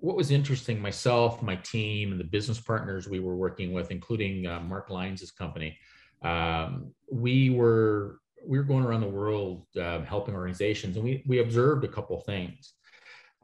[0.00, 4.46] what was interesting, myself, my team, and the business partners we were working with, including
[4.46, 5.78] uh, Mark Lines' company,
[6.22, 11.38] um, we were we were going around the world uh, helping organizations, and we we
[11.40, 12.74] observed a couple things.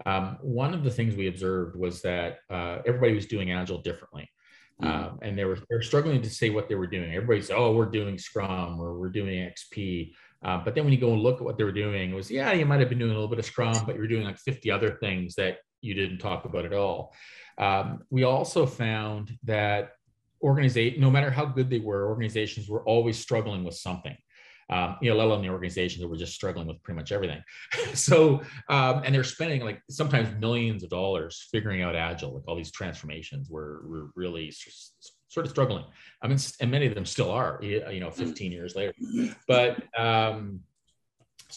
[0.07, 4.28] Um, one of the things we observed was that uh, everybody was doing agile differently.
[4.83, 5.07] Mm-hmm.
[5.07, 7.14] Um, and they were they're struggling to say what they were doing.
[7.14, 11.12] Everybody's oh we're doing Scrum or we're doing XP, uh, but then when you go
[11.12, 13.12] and look at what they were doing, it was yeah you might have been doing
[13.12, 15.94] a little bit of Scrum, but you were doing like 50 other things that you
[15.94, 17.14] didn't talk about at all.
[17.59, 19.92] Um, we also found that
[20.42, 24.16] organization, no matter how good they were, organizations were always struggling with something.
[24.70, 27.42] Um, you know, let alone the organizations that were just struggling with pretty much everything.
[27.94, 32.57] so, um, and they're spending like sometimes millions of dollars figuring out agile, like all
[32.57, 34.51] these transformations were, were really
[35.29, 35.85] sort of struggling.
[36.23, 38.94] I mean, and many of them still are, you know, 15 years later.
[39.47, 40.61] But um,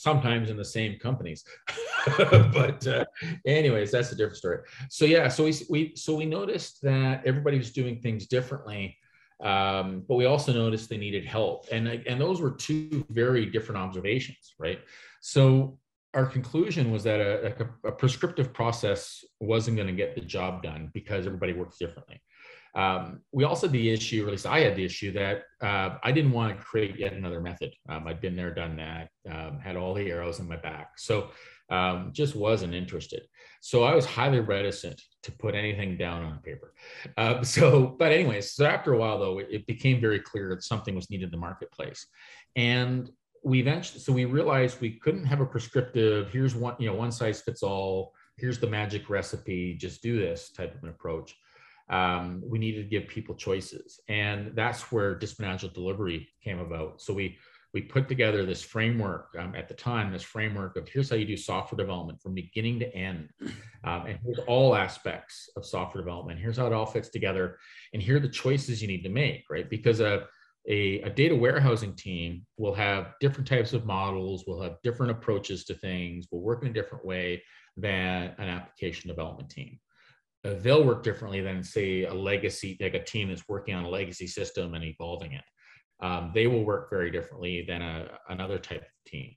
[0.01, 1.43] sometimes in the same companies.
[2.17, 3.05] but uh,
[3.45, 4.59] anyways, that's a different story.
[4.89, 8.97] So yeah, so we, we so we noticed that everybody was doing things differently,
[9.43, 13.79] um, but we also noticed they needed help, and and those were two very different
[13.79, 14.79] observations, right?
[15.21, 15.77] So
[16.13, 17.53] our conclusion was that a,
[17.85, 22.21] a, a prescriptive process wasn't going to get the job done because everybody works differently.
[22.77, 25.97] Um, we also had the issue, or at least I had the issue that uh,
[26.03, 27.73] I didn't want to create yet another method.
[27.89, 30.91] Um, I'd been there, done that, um, had all the arrows in my back.
[30.97, 31.31] So
[31.71, 33.23] um, just wasn't interested.
[33.61, 36.75] So I was highly reticent to put anything down on paper.
[37.17, 40.63] Uh, so, but anyways, so after a while though, it, it became very clear that
[40.63, 42.05] something was needed in the marketplace.
[42.55, 43.09] And
[43.43, 47.11] we eventually, so we realized we couldn't have a prescriptive, here's one, you know, one
[47.11, 51.35] size fits all here's the magic recipe, just do this type of an approach.
[51.89, 53.99] Um, we needed to give people choices.
[54.09, 57.01] And that's where discipline agile delivery came about.
[57.01, 57.37] So we
[57.73, 61.25] we put together this framework um, at the time, this framework of here's how you
[61.25, 63.29] do software development from beginning to end.
[63.83, 66.39] Um, and here's all aspects of software development.
[66.39, 67.59] Here's how it all fits together.
[67.93, 69.69] And here are the choices you need to make, right?
[69.69, 70.25] Because a,
[70.67, 75.63] a, a data warehousing team will have different types of models, will have different approaches
[75.65, 77.43] to things, will work in a different way
[77.75, 79.79] than an application development team.
[80.47, 83.89] Uh, they'll work differently than, say, a legacy, like a team that's working on a
[83.89, 85.43] legacy system and evolving it
[85.99, 89.33] um, they will work very differently than a, another type of team.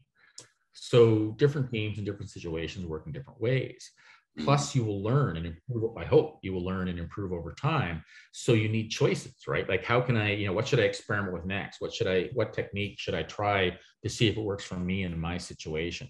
[0.73, 3.91] So different teams in different situations work in different ways.
[4.39, 5.97] Plus, you will learn and improve.
[5.99, 8.03] I hope you will learn and improve over time.
[8.33, 9.69] So you need choices, right?
[9.69, 11.81] Like, how can I, you know, what should I experiment with next?
[11.81, 15.03] What should I, what technique should I try to see if it works for me
[15.03, 16.09] in my situation?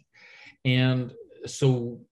[0.65, 1.13] And
[1.47, 2.03] so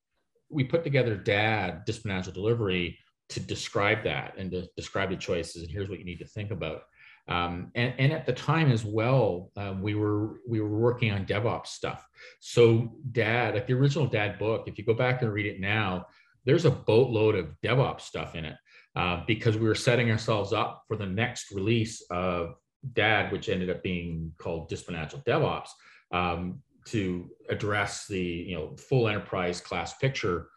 [0.50, 2.98] we put together DAD, agile delivery,
[3.30, 5.62] to describe that and to describe the choices.
[5.62, 6.82] And here's what you need to think about.
[7.28, 11.26] Um, and, and, at the time as well, um, we were we were working on
[11.26, 12.06] DevOps stuff.
[12.40, 16.06] So DAD, like the original DAD book, if you go back and read it now,
[16.46, 18.56] there's a boatload of DevOps stuff in it
[18.96, 22.54] uh, because we were setting ourselves up for the next release of
[22.94, 25.68] DAD, which ended up being called Agile DevOps,
[26.12, 30.48] um, to address the you know full enterprise class picture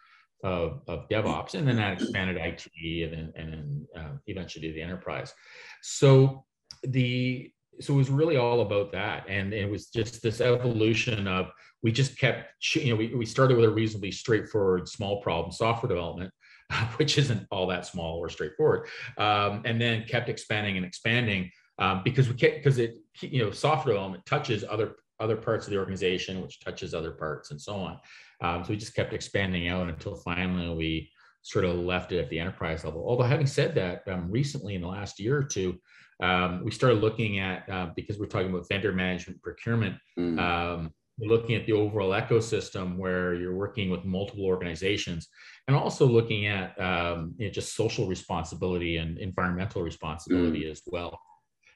[0.43, 2.65] of, of DevOps, and then that expanded IT,
[3.03, 5.33] and then and then uh, eventually the enterprise.
[5.81, 6.45] So
[6.83, 11.51] the so it was really all about that and it was just this evolution of
[11.83, 15.89] we just kept you know we, we started with a reasonably straightforward small problem software
[15.89, 16.31] development
[16.97, 22.01] which isn't all that small or straightforward um, and then kept expanding and expanding um,
[22.03, 25.77] because we kept because it you know software development touches other other parts of the
[25.77, 27.99] organization which touches other parts and so on
[28.41, 31.09] um, so we just kept expanding out until finally we
[31.43, 34.81] sort of left it at the enterprise level although having said that um, recently in
[34.81, 35.79] the last year or two
[36.21, 40.39] um, we started looking at uh, because we're talking about vendor management procurement mm.
[40.39, 45.27] um, looking at the overall ecosystem where you're working with multiple organizations
[45.67, 50.71] and also looking at um, you know, just social responsibility and environmental responsibility mm.
[50.71, 51.19] as well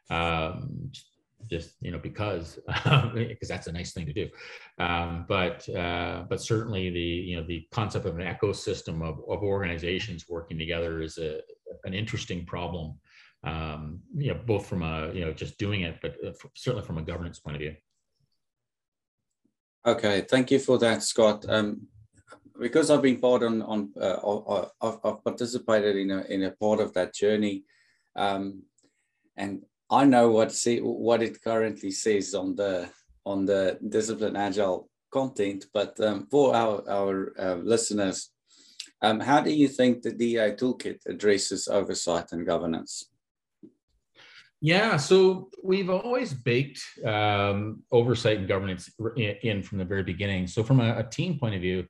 [0.09, 0.91] um,
[1.49, 2.59] just you know because
[3.13, 4.29] because that's a nice thing to do
[4.79, 9.43] um, but uh, but certainly the you know the concept of an ecosystem of, of
[9.43, 11.39] organizations working together is a,
[11.85, 12.95] an interesting problem
[13.45, 16.97] um, you know, both from a, you know, just doing it, but uh, certainly from
[16.97, 17.75] a governance point of view.
[19.85, 21.45] Okay, thank you for that, Scott.
[21.47, 21.87] Um,
[22.59, 26.79] because I've been part on, on uh, I've, I've, participated in a, in a part
[26.79, 27.65] of that journey,
[28.15, 28.63] um,
[29.37, 32.89] and I know what see, what it currently says on the
[33.25, 35.65] on the Disciplined Agile content.
[35.73, 38.31] But um, for our our uh, listeners,
[39.01, 43.11] um, how do you think the DA toolkit addresses oversight and governance?
[44.61, 48.89] Yeah, so we've always baked um, oversight and governance
[49.43, 50.47] in, from the very beginning.
[50.47, 51.85] So from a, a team point of view,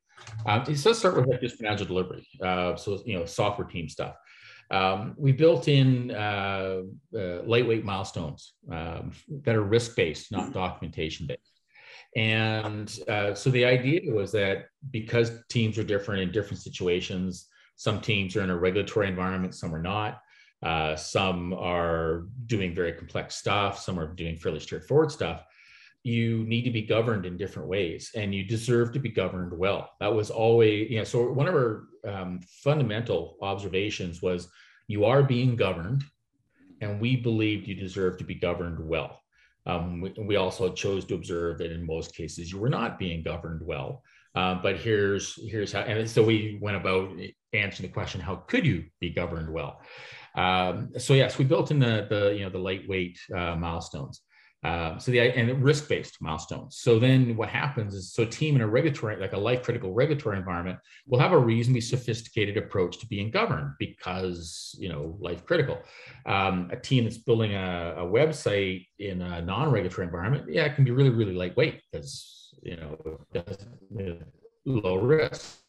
[0.46, 2.28] um, it does start with like just agile delivery.
[2.42, 4.16] Uh, so you know, software team stuff.
[4.72, 6.82] Um, we built in uh,
[7.16, 9.12] uh, lightweight milestones um,
[9.44, 11.52] that are risk based, not documentation based.
[12.16, 18.00] And uh, so the idea was that because teams are different in different situations, some
[18.00, 20.22] teams are in a regulatory environment, some are not.
[20.64, 25.44] Uh, some are doing very complex stuff, some are doing fairly straightforward stuff.
[26.06, 29.90] You need to be governed in different ways and you deserve to be governed well.
[30.00, 34.48] That was always, you know, so one of our um, fundamental observations was
[34.88, 36.04] you are being governed
[36.82, 39.22] and we believed you deserve to be governed well.
[39.66, 43.24] Um, we, we, also chose to observe that in most cases you were not being
[43.24, 44.04] governed well.
[44.36, 47.10] Uh, but here's here's how, and so we went about
[47.54, 49.82] answering the question: How could you be governed well?
[50.36, 54.22] Um, so yes, we built in the the you know the lightweight uh, milestones.
[54.66, 56.78] Uh, so the and risk-based milestones.
[56.78, 60.38] So then what happens is so team in a regulatory, like a life critical regulatory
[60.40, 65.78] environment, will have a reasonably sophisticated approach to being governed because you know life critical.
[66.26, 70.84] Um, a team that's building a, a website in a non-regulatory environment, yeah, it can
[70.84, 73.20] be really really lightweight because you know,
[74.66, 75.60] low risk,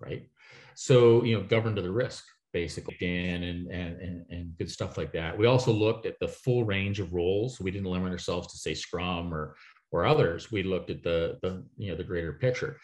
[0.00, 0.28] right?
[0.74, 5.12] So you know, governed to the risk basically and, and and and good stuff like
[5.12, 5.36] that.
[5.36, 7.60] We also looked at the full range of roles.
[7.60, 9.56] We didn't limit ourselves to say Scrum or
[9.92, 10.52] or others.
[10.52, 12.78] We looked at the the you know the greater picture,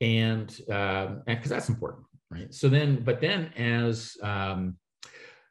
[0.00, 2.52] and um, because that's important, right?
[2.52, 4.76] So then, but then as um,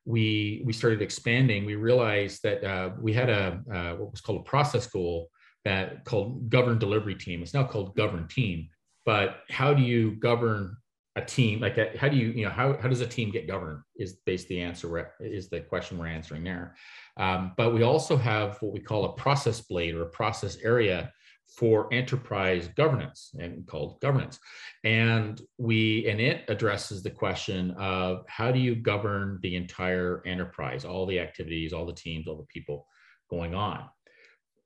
[0.06, 4.42] we we started expanding, we realized that uh, we had a uh, what was called
[4.42, 5.30] a process goal
[5.66, 7.42] that called govern delivery team.
[7.42, 8.70] It's now called govern team
[9.08, 10.76] but how do you govern
[11.18, 13.48] a team like a, how do you you know how, how does a team get
[13.48, 16.76] governed is basically the answer is the question we're answering there.
[17.18, 21.12] Um, but we also have what we call a process blade or a process area
[21.48, 24.38] for enterprise governance and called governance.
[24.84, 30.86] And we and it addresses the question of how do you govern the entire enterprise
[30.86, 32.86] all the activities all the teams all the people
[33.30, 33.90] going on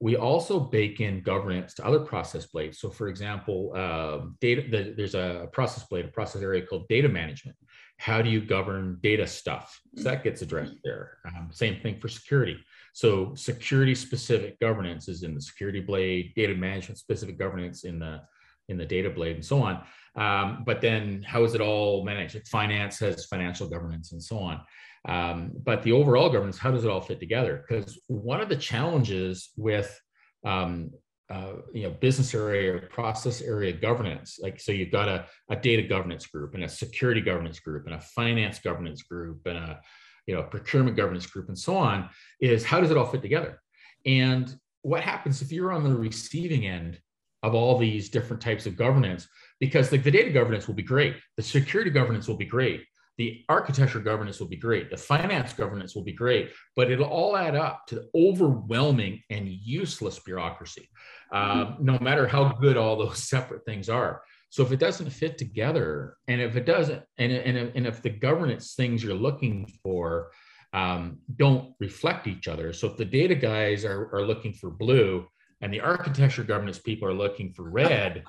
[0.02, 2.80] we also bake in governance to other process blades.
[2.80, 4.64] So, for example, uh, data.
[4.70, 7.56] The, there's a process blade, a process area called data management.
[7.98, 9.80] How do you govern data stuff?
[9.96, 11.20] So that gets addressed there.
[11.28, 12.58] Um, same thing for security.
[12.94, 16.34] So, security-specific governance is in the security blade.
[16.36, 18.22] Data management specific governance in the
[18.70, 19.84] in the data blade, and so on.
[20.16, 22.48] Um, but then, how is it all managed?
[22.48, 24.62] Finance has financial governance, and so on.
[25.08, 27.66] Um, but the overall governance, how does it all fit together?
[27.68, 30.00] Because one of the challenges with
[30.46, 30.92] um,
[31.32, 35.56] uh, you know business area or process area governance like so you've got a, a
[35.56, 39.80] data governance group and a security governance group and a finance governance group and a
[40.28, 43.62] you know procurement governance group and so on is how does it all fit together?
[44.06, 47.00] And what happens if you're on the receiving end
[47.44, 49.28] of all these different types of governance?
[49.60, 51.16] Because the data governance will be great.
[51.38, 52.84] The security governance will be great
[53.22, 54.90] the architecture governance will be great.
[54.90, 59.48] The finance governance will be great, but it'll all add up to the overwhelming and
[59.48, 60.90] useless bureaucracy,
[61.32, 64.24] um, no matter how good all those separate things are.
[64.50, 68.10] So if it doesn't fit together, and if it doesn't, and, and, and if the
[68.10, 70.32] governance things you're looking for
[70.74, 75.28] um, don't reflect each other, so if the data guys are, are looking for blue
[75.62, 78.24] and the architecture governance people are looking for red,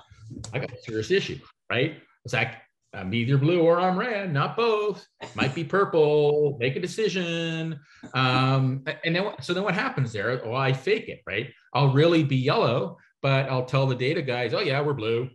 [0.53, 1.39] I got a serious issue,
[1.71, 1.95] right?
[2.25, 2.57] It's like
[2.93, 5.07] I'm either blue or I'm red, not both.
[5.35, 6.57] Might be purple.
[6.59, 7.79] Make a decision.
[8.13, 10.41] Um, and then so then what happens there?
[10.43, 11.51] Well, I fake it, right?
[11.73, 15.29] I'll really be yellow, but I'll tell the data guys, oh yeah, we're blue,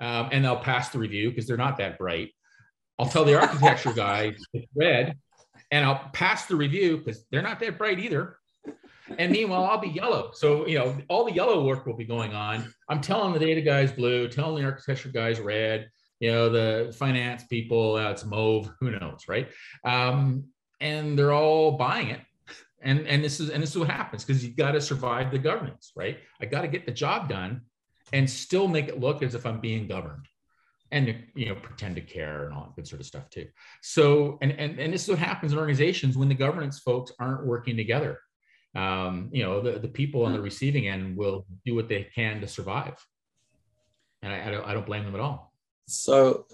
[0.00, 2.30] um, and they'll pass the review because they're not that bright.
[2.98, 5.16] I'll tell the architecture guy it's red,
[5.70, 8.36] and I'll pass the review because they're not that bright either.
[9.18, 10.30] And meanwhile, I'll be yellow.
[10.32, 12.72] So, you know, all the yellow work will be going on.
[12.88, 15.90] I'm telling the data guys blue, telling the architecture guys red,
[16.22, 19.48] you know the finance people uh, it's mauve who knows right?
[19.84, 20.44] Um,
[20.80, 22.20] and they're all buying it.
[22.80, 25.38] And and this is and this is what happens because you got to survive the
[25.38, 26.18] governance right?
[26.40, 27.62] I got to get the job done
[28.12, 30.26] and still make it look as if i'm being governed
[30.90, 33.46] and you know pretend to care and all that good sort of stuff too.
[33.82, 37.46] So and and, and this is what happens in organizations when the governance folks aren't
[37.46, 38.20] working together.
[38.76, 42.40] Um, you know the, the people on the receiving end will do what they can
[42.40, 43.04] to survive.
[44.24, 45.51] And I, I, don't, I don't blame them at all
[45.86, 46.46] so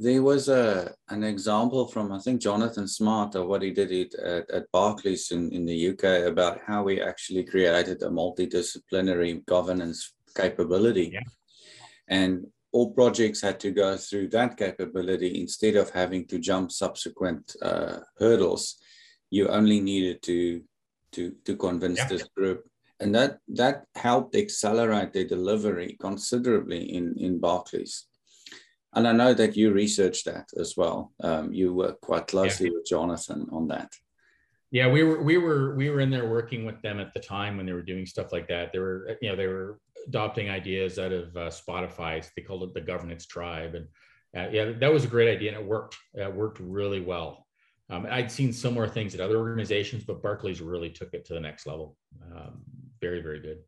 [0.00, 4.50] there was a an example from I think Jonathan Smart of what he did at,
[4.50, 11.10] at Barclays in, in the UK about how we actually created a multidisciplinary governance capability.
[11.12, 11.20] Yeah.
[12.08, 17.56] And all projects had to go through that capability instead of having to jump subsequent
[17.62, 18.76] uh, hurdles.
[19.30, 20.62] You only needed to
[21.12, 22.08] to to convince yeah.
[22.08, 22.68] this group,
[23.00, 28.06] and that that helped accelerate their delivery considerably in in Barclays.
[28.98, 31.12] And I know that you researched that as well.
[31.22, 32.72] Um, you work quite closely yeah.
[32.74, 33.92] with Jonathan on that.
[34.72, 37.56] Yeah, we were we were we were in there working with them at the time
[37.56, 38.72] when they were doing stuff like that.
[38.72, 39.78] They were you know they were
[40.08, 42.28] adopting ideas out of uh, Spotify.
[42.34, 43.86] They called it the governance tribe, and
[44.36, 45.96] uh, yeah, that was a great idea and it worked.
[46.14, 47.46] It worked really well.
[47.88, 51.40] Um, I'd seen similar things at other organizations, but Barclays really took it to the
[51.40, 51.96] next level.
[52.34, 52.62] Um,
[53.00, 53.58] very very good.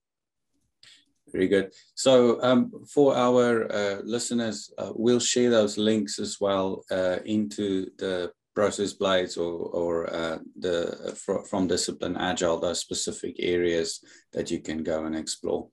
[1.33, 1.73] Very good.
[1.95, 7.87] So um, for our uh, listeners, uh, we'll share those links as well uh, into
[7.99, 14.51] the process blades or, or uh, the fr from Disciplined Agile, those specific areas that
[14.51, 15.69] you can go and explore.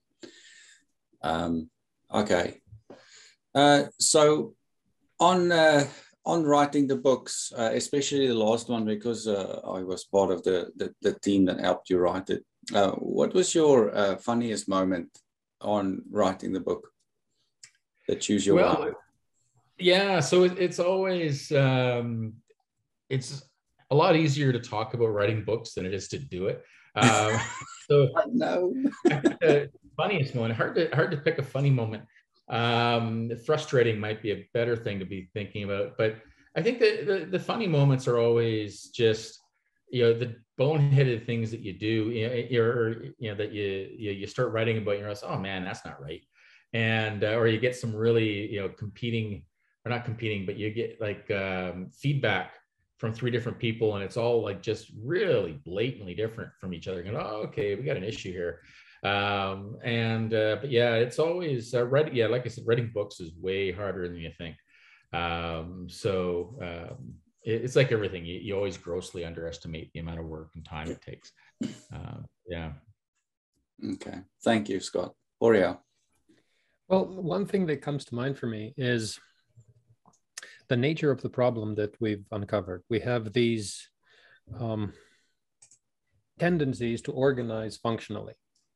[1.24, 1.70] Um,
[2.14, 2.62] okay.
[3.56, 4.54] Uh, so
[5.20, 5.88] on uh,
[6.24, 10.94] on writing the books, especially the last one, because I was part of the, the,
[11.02, 12.44] the, team that helped you write it.
[13.00, 15.18] what was your funniest moment
[15.62, 16.90] on writing the book
[18.08, 18.92] that choose your well, way?
[19.80, 22.34] Yeah, so it, it's always um,
[23.10, 23.44] it's
[23.92, 26.64] a lot easier to talk about writing books than it is to do it.
[26.96, 27.40] Um,
[27.90, 32.04] so no, the funniest moment, hard to hard to pick a funny moment.
[32.50, 36.16] Um, frustrating might be a better thing to be thinking about, but
[36.56, 39.40] I think that the, the funny moments are always just
[39.90, 43.64] you know the boneheaded things that you do you know, or you know that you,
[43.98, 46.22] you start writing about you're like oh man that's not right
[46.74, 49.44] and uh, or you get some really you know competing
[49.86, 52.56] or not competing but you get like um, feedback
[52.98, 57.02] from three different people and it's all like just really blatantly different from each other
[57.02, 58.62] and oh okay we got an issue here
[59.04, 62.16] Um, and uh, but yeah, it's always uh, writing.
[62.16, 64.56] Yeah, like I said, writing books is way harder than you think.
[65.14, 67.14] Um, so um,
[67.48, 68.26] it's like everything.
[68.26, 71.32] You, you, always grossly underestimate the amount of work and time it takes.
[71.94, 72.74] Uh, yeah.
[73.94, 74.20] Okay.
[74.44, 75.14] Thank you, Scott.
[75.42, 75.80] Horia.
[76.90, 79.20] Well, one thing that comes to mind for me is
[80.68, 82.84] the nature of the problem that we've uncovered.
[82.90, 83.90] We have these
[84.60, 84.94] um,
[86.40, 88.34] tendencies to organize functionally.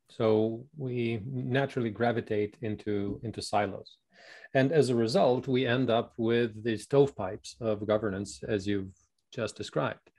[0.08, 3.98] So we naturally gravitate into, into silos.
[4.54, 8.92] And as a result, we end up with these stovepipes of governance, as you've
[9.32, 10.10] just described.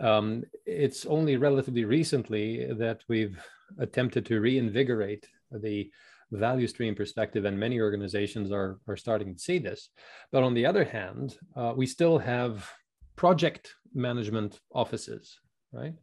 [0.00, 3.38] Um, it's only relatively recently that we've
[3.78, 5.90] attempted to reinvigorate the
[6.32, 9.90] value stream perspective, and many organizations are, are starting to see this.
[10.32, 12.68] But on the other hand, uh, we still have
[13.14, 15.38] project management offices,
[15.72, 15.94] right?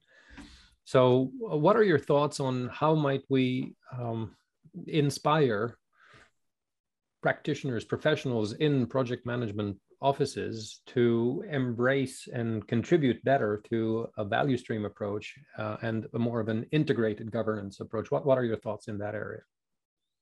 [0.86, 4.36] So, uh, what are your thoughts on how might we um,
[4.88, 5.78] inspire
[7.24, 14.84] practitioners, professionals in project management offices to embrace and contribute better to a value stream
[14.84, 18.12] approach uh, and a more of an integrated governance approach?
[18.12, 19.42] What, what are your thoughts in that area?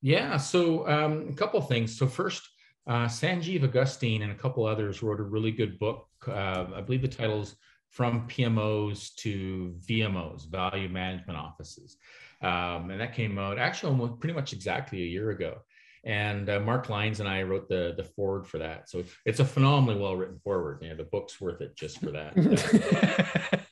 [0.04, 1.98] Yeah, so um, a couple things.
[1.98, 2.48] So first,
[2.88, 6.08] uh, Sanjiv Augustine and a couple others wrote a really good book.
[6.28, 7.56] Uh, I believe the title is
[7.90, 11.98] From PMOs to VMOs, Value Management Offices.
[12.42, 15.62] Um, and that came out actually almost pretty much exactly a year ago.
[16.04, 18.90] And uh, Mark Lines and I wrote the, the foreword for that.
[18.90, 20.80] So it's a phenomenally well written foreword.
[20.82, 23.64] You know, the book's worth it just for that.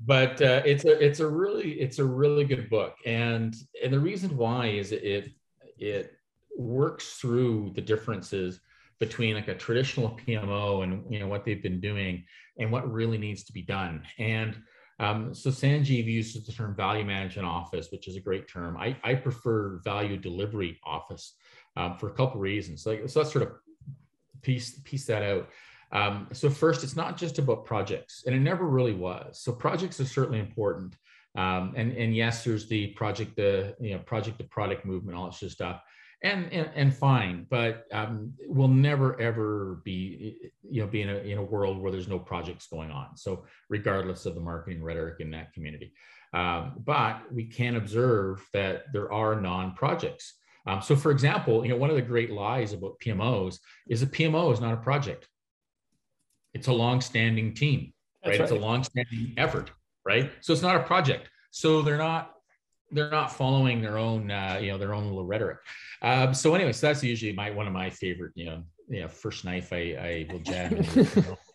[0.00, 4.00] but uh, it's a it's a really it's a really good book and and the
[4.00, 5.30] reason why is it
[5.78, 6.16] it
[6.56, 8.60] works through the differences
[8.98, 12.24] between like a traditional PMO and you know what they've been doing
[12.58, 14.02] and what really needs to be done.
[14.18, 14.56] And
[15.00, 18.76] um, so Sanjiv uses the term value management office, which is a great term.
[18.76, 21.34] I, I prefer value delivery office
[21.76, 22.82] um, for a couple reasons.
[22.82, 23.52] So, like, so let's sort of
[24.42, 25.48] piece piece that out.
[25.92, 29.40] Um, so first, it's not just about projects, and it never really was.
[29.42, 30.96] So projects are certainly important.
[31.36, 35.30] Um, and and yes, there's the project the you know project to product movement, all
[35.30, 35.82] that stuff,
[36.22, 41.16] and and, and fine, but um, we'll never ever be you know be in a
[41.18, 43.16] in a world where there's no projects going on.
[43.16, 45.92] So regardless of the marketing rhetoric in that community,
[46.32, 50.34] um, but we can observe that there are non-projects.
[50.66, 53.58] Um, so for example, you know one of the great lies about PMOs
[53.88, 55.28] is a PMO is not a project.
[56.54, 57.92] It's a long-standing team,
[58.24, 58.32] right?
[58.32, 58.40] right?
[58.40, 59.70] It's a long-standing effort
[60.04, 60.32] right?
[60.40, 61.28] So it's not a project.
[61.50, 62.34] So they're not
[62.90, 65.58] they're not following their own uh, you know their own little rhetoric.
[66.02, 69.08] Um, so anyway, so that's usually my one of my favorite you know you know
[69.08, 70.84] first knife I, I will jam.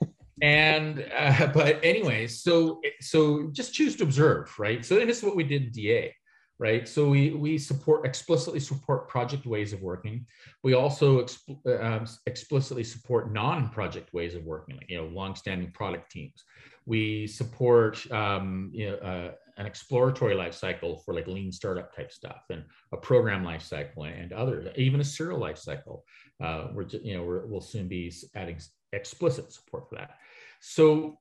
[0.42, 4.86] and uh, but anyway, so so just choose to observe, right?
[4.86, 6.16] So and this is what we did in DA
[6.60, 6.88] right?
[6.88, 10.26] So we we support explicitly support project ways of working.
[10.64, 16.12] We also exp- um, explicitly support non-project ways of working, like you know, long-standing product
[16.12, 16.44] teams.
[16.86, 22.12] We support um, you know, uh, an exploratory life cycle for like lean startup type
[22.12, 26.06] stuff, and a program life cycle, and others, even a serial life cycle.
[26.44, 28.60] Uh, we're you know we will soon be adding
[28.94, 30.18] explicit support for that.
[30.60, 31.20] So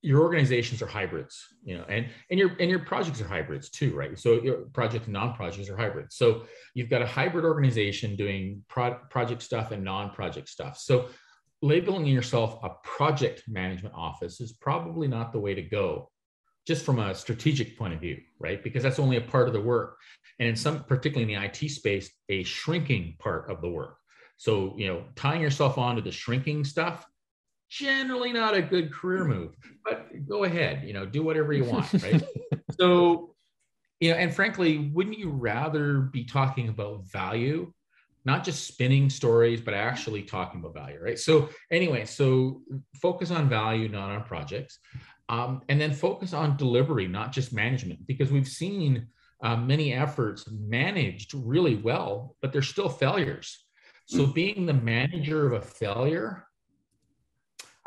[0.00, 3.94] your organizations are hybrids, you know, and and your and your projects are hybrids too,
[3.94, 4.16] right?
[4.18, 6.16] So your project and non-projects are hybrids.
[6.16, 6.44] So
[6.74, 10.78] you've got a hybrid organization doing pro- project stuff and non-project stuff.
[10.78, 11.08] So
[11.62, 16.10] labeling yourself a project management office is probably not the way to go
[16.66, 19.60] just from a strategic point of view right because that's only a part of the
[19.60, 19.96] work
[20.38, 23.96] and in some particularly in the it space a shrinking part of the work
[24.36, 27.06] so you know tying yourself on to the shrinking stuff
[27.68, 29.54] generally not a good career move
[29.84, 32.22] but go ahead you know do whatever you want right
[32.78, 33.34] so
[34.00, 37.72] you know and frankly wouldn't you rather be talking about value
[38.28, 41.18] not just spinning stories, but actually talking about value, right?
[41.18, 42.60] So, anyway, so
[43.00, 44.80] focus on value, not on projects.
[45.30, 49.06] Um, and then focus on delivery, not just management, because we've seen
[49.42, 53.64] uh, many efforts managed really well, but they're still failures.
[54.06, 54.32] So, hmm.
[54.32, 56.47] being the manager of a failure,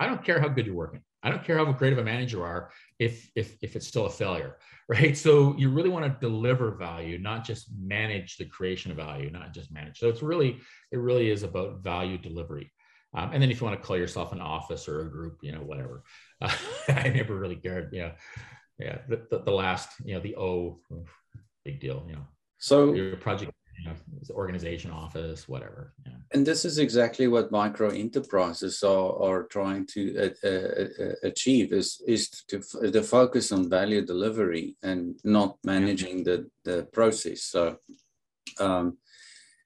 [0.01, 1.01] I don't care how good you're working.
[1.21, 4.07] I don't care how great of a manager you are if, if, if it's still
[4.07, 4.57] a failure
[4.89, 5.15] right?
[5.15, 9.53] So you really want to deliver value, not just manage the creation of value, not
[9.53, 9.99] just manage.
[9.99, 10.59] So it's really,
[10.91, 12.71] it really is about value delivery.
[13.13, 15.51] Um, and then if you want to call yourself an office or a group, you
[15.51, 16.03] know, whatever.
[16.41, 16.53] Uh,
[16.89, 17.91] I never really cared.
[17.93, 18.13] Yeah.
[18.79, 18.97] Yeah.
[19.07, 20.79] The, the, the, last, you know, the O,
[21.63, 22.27] big deal, you know.
[22.57, 23.95] So your project you know,
[24.31, 25.93] organization office, whatever.
[26.05, 26.13] Yeah.
[26.33, 30.49] And this is exactly what micro enterprises are, are trying to uh, uh,
[31.03, 32.61] uh achieve is, is to,
[32.91, 36.23] to focus on value delivery and not managing yeah.
[36.23, 37.43] the, the process.
[37.43, 37.77] So,
[38.59, 38.97] um,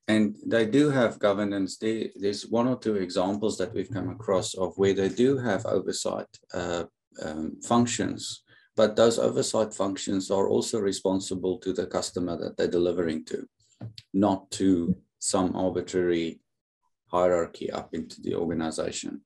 [0.07, 1.77] and they do have governance.
[1.77, 5.65] They, there's one or two examples that we've come across of where they do have
[5.65, 6.83] oversight uh,
[7.23, 8.43] um, functions
[8.75, 13.47] but those oversight functions are also responsible to the customer that they're delivering to,
[14.13, 16.39] not to some arbitrary
[17.07, 19.21] hierarchy up into the organization.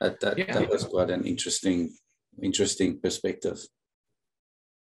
[0.00, 0.52] That, that, yeah.
[0.52, 1.94] that was quite an interesting,
[2.42, 3.58] interesting perspective.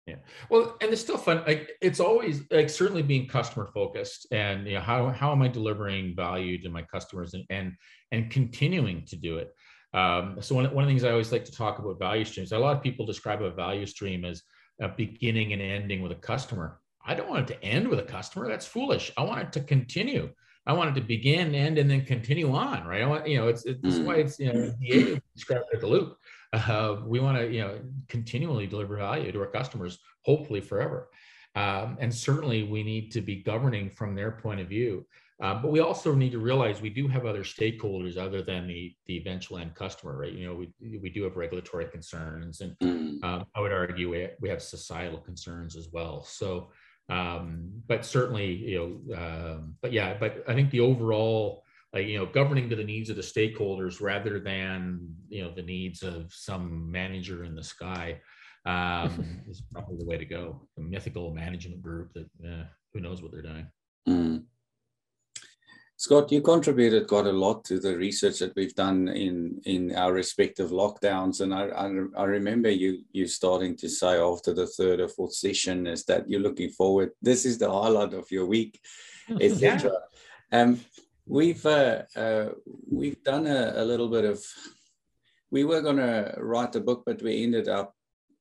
[0.07, 0.17] Yeah.
[0.49, 1.43] Well, and it's still fun.
[1.47, 5.49] Like it's always like certainly being customer focused and you know how how am I
[5.49, 7.75] delivering value to my customers and and
[8.11, 9.53] and continuing to do it.
[9.93, 12.53] Um, so one, one of the things I always like to talk about value streams,
[12.53, 14.43] a lot of people describe a value stream as
[14.81, 16.81] a beginning and ending with a customer.
[17.09, 18.47] I don't want it to end with a customer.
[18.49, 19.11] That's foolish.
[19.17, 20.31] I want it to continue.
[20.67, 22.87] I want it to begin, end, and then continue on.
[22.87, 23.03] Right.
[23.03, 26.19] I want, you know, it's, it's why it's, you know, the described a loop.
[26.53, 31.09] Uh, we want to, you know, continually deliver value to our customers, hopefully forever.
[31.57, 35.07] Um, and certainly we need to be governing from their point of view.
[35.41, 38.95] Uh, but we also need to realize we do have other stakeholders other than the,
[39.07, 40.33] the eventual end customer, right?
[40.33, 43.23] You know, we, we do have regulatory concerns, and mm.
[43.23, 46.25] um, I would argue we, we have societal concerns as well.
[46.25, 46.71] So,
[47.09, 52.19] um, but certainly, you know, um, but yeah, but I think the overall, like, you
[52.19, 56.33] know, governing to the needs of the stakeholders rather than, you know, the needs of
[56.33, 58.21] some manager in the sky
[58.67, 60.69] um, is probably the way to go.
[60.77, 63.67] A mythical management group that uh, who knows what they're doing.
[64.07, 64.45] Mm.
[66.01, 70.13] Scott, you contributed quite a lot to the research that we've done in in our
[70.13, 71.87] respective lockdowns, and I I,
[72.23, 76.31] I remember you you starting to say after the third or fourth session is that
[76.31, 77.11] you're looking forward.
[77.21, 78.81] This is the highlight of your week,
[79.41, 79.91] etc.
[79.91, 80.61] Yeah.
[80.61, 80.81] Um,
[81.27, 82.51] we've uh, uh,
[82.89, 84.39] we've done a, a little bit of.
[85.51, 87.97] We were going to write a book, but we ended up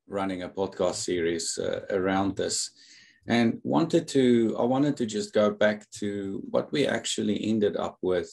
[0.07, 2.69] running a podcast series uh, around this
[3.27, 7.97] and wanted to i wanted to just go back to what we actually ended up
[8.01, 8.29] with.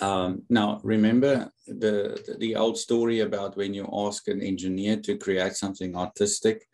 [0.00, 5.54] Um, now remember the the old story about when you ask an engineer to create
[5.54, 6.68] something artistic?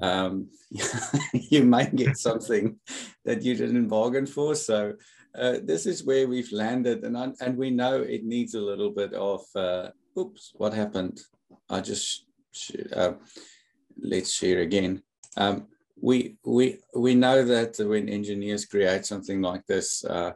[0.00, 0.48] Um,
[1.32, 2.78] you might get something
[3.24, 4.54] that you didn't bargain for.
[4.54, 4.94] So
[5.38, 7.04] uh, this is where we've landed.
[7.04, 9.88] And I, and we know it needs a little bit of uh,
[10.18, 11.20] oops what happened?
[11.68, 12.24] I just
[12.94, 13.12] uh,
[14.00, 15.02] let's share again.
[15.36, 15.68] Um,
[16.00, 20.32] we we we know that when engineers create something like this uh,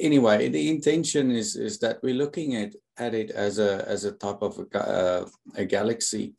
[0.00, 4.12] anyway the intention is is that we're looking at at it as a as a
[4.12, 5.26] type of a, uh,
[5.56, 6.34] a galaxy.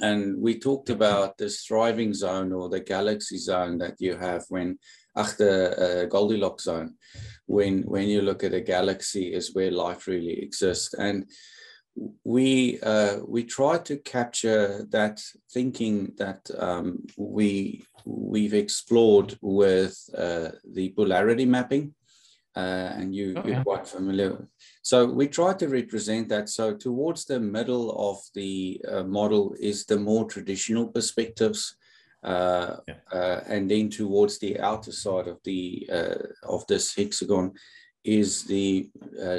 [0.00, 4.78] And we talked about this thriving zone or the galaxy zone that you have when
[5.16, 6.94] after uh, goldilocks zone.
[7.46, 10.94] When when you look at a galaxy is where life really exists.
[10.94, 11.26] And
[12.24, 20.50] we uh, we try to capture that thinking that um, we we've explored with uh,
[20.72, 21.94] the polarity mapping,
[22.56, 23.50] uh, and you, okay.
[23.50, 24.48] you're quite familiar.
[24.82, 26.48] So we try to represent that.
[26.48, 31.76] So towards the middle of the uh, model is the more traditional perspectives.
[32.24, 32.94] Uh, yeah.
[33.12, 35.88] Uh, and then towards the outer side of the
[36.44, 37.52] of this hexagon
[38.04, 38.88] is the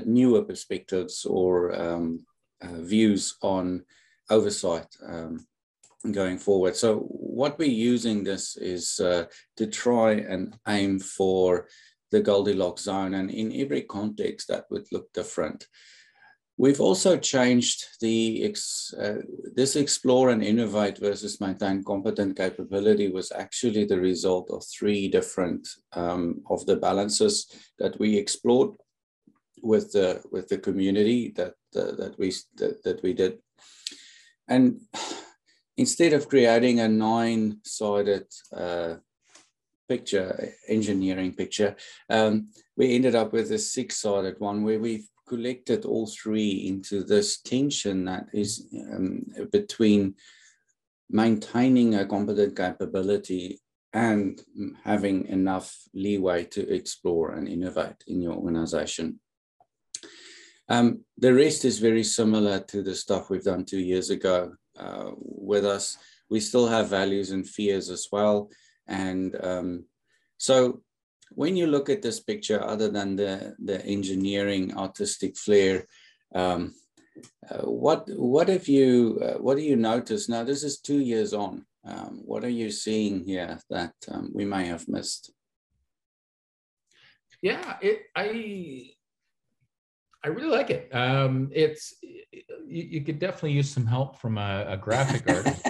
[0.05, 2.25] newer perspectives or um,
[2.63, 3.83] uh, views on
[4.29, 5.45] oversight um,
[6.11, 6.75] going forward.
[6.75, 9.25] So what we're using this is uh,
[9.57, 11.67] to try and aim for
[12.11, 13.15] the Goldilocks zone.
[13.15, 15.67] And in every context, that would look different.
[16.57, 19.21] We've also changed the, ex, uh,
[19.55, 25.67] this explore and innovate versus maintain competent capability was actually the result of three different
[25.93, 27.47] um, of the balances
[27.79, 28.75] that we explored
[29.63, 33.39] with the, with the community that that we that, that we did.
[34.47, 34.81] And
[35.77, 38.95] instead of creating a nine-sided uh,
[39.87, 41.75] picture, engineering picture,
[42.09, 47.39] um, we ended up with a six-sided one where we've collected all three into this
[47.41, 50.13] tension that is um, between
[51.09, 53.59] maintaining a competent capability
[53.93, 54.41] and
[54.83, 59.19] having enough leeway to explore and innovate in your organization.
[60.69, 65.11] Um, the rest is very similar to the stuff we've done two years ago uh,
[65.17, 65.97] with us.
[66.29, 68.49] We still have values and fears as well.
[68.87, 69.85] And um,
[70.37, 70.81] so
[71.31, 75.87] when you look at this picture, other than the, the engineering artistic flair,
[76.33, 76.73] um,
[77.49, 80.43] uh, what what have you uh, what do you notice now?
[80.43, 81.65] This is two years on.
[81.85, 85.31] Um, what are you seeing here that um, we may have missed?
[87.41, 88.93] Yeah, it, I
[90.23, 90.89] I really like it.
[90.95, 95.61] Um, it's you, you, could definitely use some help from a, a graphic artist,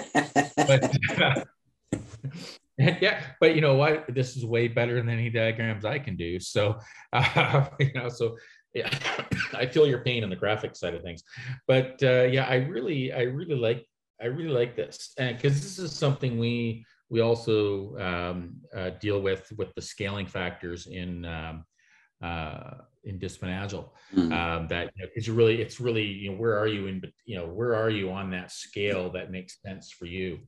[0.56, 1.48] but
[2.78, 4.06] yeah, but you know what?
[4.10, 6.40] This is way better than any diagrams I can do.
[6.40, 6.80] So,
[7.14, 8.38] uh, you know, so
[8.74, 8.90] yeah,
[9.54, 11.24] I feel your pain on the graphic side of things,
[11.68, 13.86] but uh, yeah, I really, I really like,
[14.22, 19.22] I really like this, and because this is something we we also um, uh, deal
[19.22, 21.66] with with the scaling factors in um,
[22.24, 22.72] uh,
[23.04, 23.94] in Disciplined Agile.
[24.16, 24.32] Mm-hmm.
[24.32, 27.38] Um, that you know, it's really, it's really, you know, where are you in, you
[27.38, 30.40] know, where are you on that scale that makes sense for you?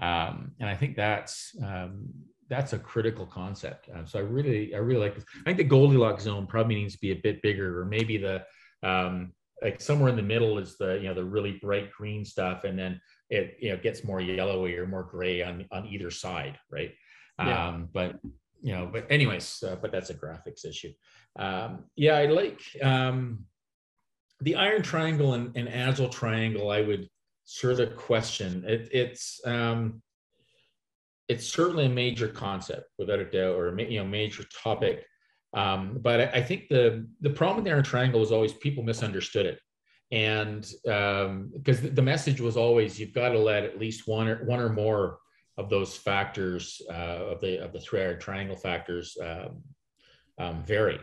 [0.00, 2.08] Um, and I think that's um,
[2.48, 3.88] that's a critical concept.
[3.94, 5.24] Um, so I really, I really like this.
[5.40, 8.44] I think the Goldilocks zone probably needs to be a bit bigger, or maybe the
[8.82, 9.32] um,
[9.62, 12.78] like somewhere in the middle is the you know the really bright green stuff, and
[12.78, 16.92] then it you know gets more yellowy or more gray on on either side, right?
[17.38, 17.68] Yeah.
[17.68, 18.16] Um, but
[18.60, 20.92] you know, but anyways, uh, but that's a graphics issue.
[21.38, 23.44] Um, yeah, I like um,
[24.40, 26.70] the iron triangle and, and agile triangle.
[26.70, 27.08] I would
[27.44, 30.02] sort of question it, it's um,
[31.28, 35.04] it's certainly a major concept without a doubt, or a you know major topic.
[35.54, 38.82] Um, but I, I, think the the problem with the iron triangle was always people
[38.82, 39.60] misunderstood it,
[40.10, 44.44] and because um, the message was always you've got to let at least one or
[44.44, 45.18] one or more
[45.58, 49.62] of those factors uh, of the of the three triangle factors um,
[50.38, 51.00] um, vary.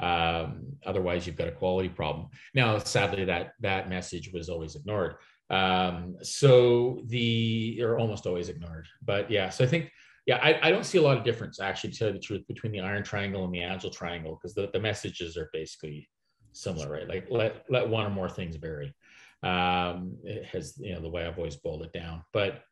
[0.00, 2.28] Um, otherwise, you've got a quality problem.
[2.54, 5.16] Now, sadly, that that message was always ignored.
[5.50, 8.86] Um, so the or almost always ignored.
[9.02, 9.90] But yeah, so I think
[10.26, 12.46] yeah, I, I don't see a lot of difference actually, to tell you the truth,
[12.46, 16.08] between the iron triangle and the agile triangle because the, the messages are basically
[16.52, 17.08] similar, right?
[17.08, 18.94] Like let let one or more things vary.
[19.42, 22.22] Um, it has you know the way I've always boiled it down.
[22.32, 22.62] But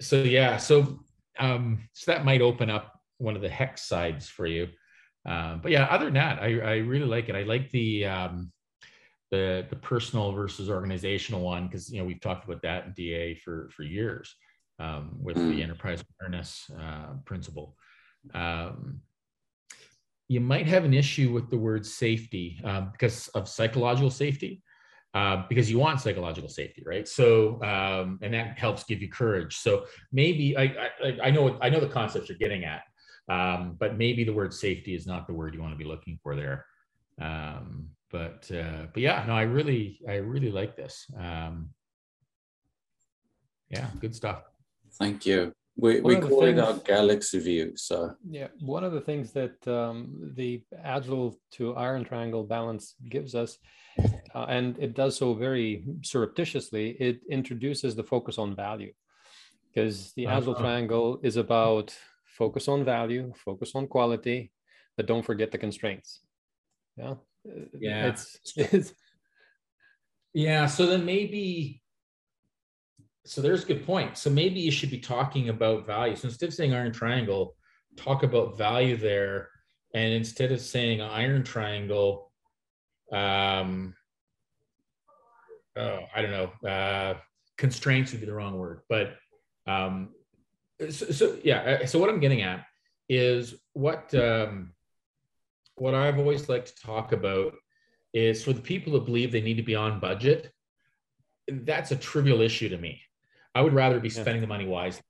[0.00, 1.00] so yeah, so
[1.38, 4.68] um, so that might open up one of the hex sides for you.
[5.26, 7.36] Um, but yeah, other than that, I, I really like it.
[7.36, 8.52] I like the um,
[9.30, 13.34] the the personal versus organizational one because you know we've talked about that in DA
[13.34, 14.34] for for years
[14.78, 15.62] um, with the mm.
[15.62, 17.76] enterprise awareness uh, principle.
[18.34, 19.00] Um,
[20.28, 24.62] you might have an issue with the word safety um, because of psychological safety,
[25.14, 27.08] uh, because you want psychological safety, right?
[27.08, 29.56] So, um, and that helps give you courage.
[29.56, 32.82] So maybe I, I, I know I know the concepts you're getting at,
[33.28, 36.18] um, but maybe the word safety is not the word you want to be looking
[36.22, 36.66] for there.
[37.20, 41.06] Um, but uh, but yeah, no, I really I really like this.
[41.18, 41.70] Um,
[43.70, 44.42] yeah, good stuff.
[44.98, 45.52] Thank you.
[45.80, 47.72] We, we call things, it our galaxy view.
[47.76, 53.36] So yeah, one of the things that um, the agile to iron triangle balance gives
[53.36, 53.58] us,
[54.34, 58.92] uh, and it does so very surreptitiously, it introduces the focus on value,
[59.68, 60.38] because the uh-huh.
[60.38, 64.50] agile triangle is about focus on value, focus on quality,
[64.96, 66.22] but don't forget the constraints.
[66.96, 67.14] Yeah,
[67.78, 68.92] yeah, it's, it's
[70.34, 70.66] yeah.
[70.66, 71.82] So then maybe
[73.28, 74.16] so there's a good point.
[74.16, 76.16] So maybe you should be talking about value.
[76.16, 77.56] So instead of saying iron triangle,
[77.96, 79.50] talk about value there.
[79.94, 82.32] And instead of saying iron triangle,
[83.12, 83.94] um,
[85.76, 87.14] oh, I don't know, uh,
[87.58, 88.80] constraints would be the wrong word.
[88.88, 89.16] But
[89.66, 90.14] um,
[90.80, 92.64] so, so yeah, uh, so what I'm getting at
[93.10, 94.72] is what um,
[95.74, 97.52] what I've always liked to talk about
[98.14, 100.50] is for the people who believe they need to be on budget.
[101.46, 103.02] That's a trivial issue to me
[103.58, 104.40] I would rather be spending yeah.
[104.42, 105.02] the money wisely,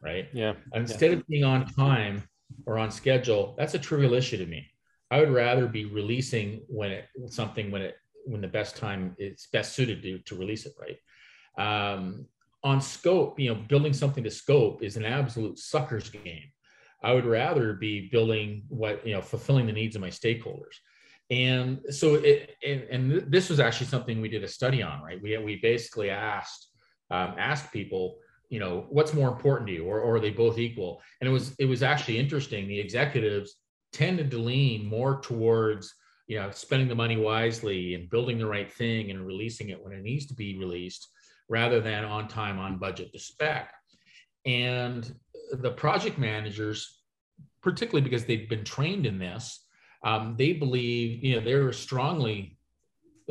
[0.00, 0.28] right?
[0.32, 0.52] Yeah.
[0.74, 1.16] Instead yeah.
[1.16, 2.22] of being on time
[2.64, 4.70] or on schedule, that's a trivial issue to me.
[5.10, 9.48] I would rather be releasing when it something when it when the best time it's
[9.48, 10.98] best suited to to release it, right?
[11.58, 12.26] Um,
[12.62, 16.52] on scope, you know, building something to scope is an absolute sucker's game.
[17.02, 20.76] I would rather be building what you know, fulfilling the needs of my stakeholders.
[21.28, 25.20] And so, it, and, and this was actually something we did a study on, right?
[25.20, 26.68] We we basically asked
[27.10, 30.58] um, ask people, you know, what's more important to you, or, or are they both
[30.58, 31.02] equal?
[31.20, 32.68] And it was it was actually interesting.
[32.68, 33.56] The executives
[33.92, 35.94] tended to lean more towards
[36.26, 39.92] you know spending the money wisely and building the right thing and releasing it when
[39.92, 41.08] it needs to be released
[41.48, 43.72] rather than on time on budget to spec
[44.44, 45.14] and
[45.52, 47.02] the project managers
[47.62, 49.64] particularly because they've been trained in this
[50.04, 52.58] um, they believe you know they're strongly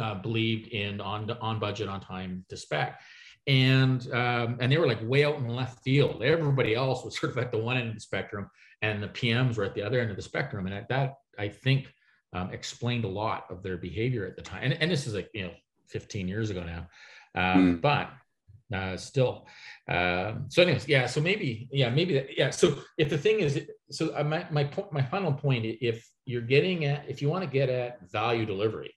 [0.01, 3.01] uh, believed in on on budget on time to spec
[3.47, 6.23] and um, and they were like way out in left field.
[6.23, 8.49] Everybody else was sort of at the one end of the spectrum,
[8.81, 10.67] and the PMs were at the other end of the spectrum.
[10.67, 11.93] And that I think
[12.33, 14.63] um, explained a lot of their behavior at the time.
[14.63, 15.53] And, and this is like you know
[15.89, 16.87] 15 years ago now,
[17.35, 17.81] um, mm.
[17.81, 18.09] but
[18.73, 19.47] uh, still.
[19.87, 21.05] Uh, so, anyways, yeah.
[21.05, 22.49] So maybe, yeah, maybe that, yeah.
[22.49, 26.41] So if the thing is, so uh, my my point, my final point, if you're
[26.41, 28.94] getting at, if you want to get at value delivery,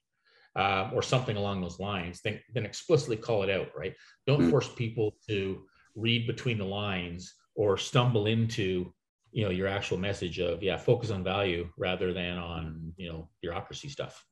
[0.55, 3.93] uh, or something along those lines, then then explicitly call it out, right?
[4.27, 4.49] Don't mm-hmm.
[4.49, 5.63] force people to
[5.95, 8.93] read between the lines or stumble into
[9.31, 13.29] you know your actual message of yeah focus on value rather than on you know
[13.41, 14.25] bureaucracy stuff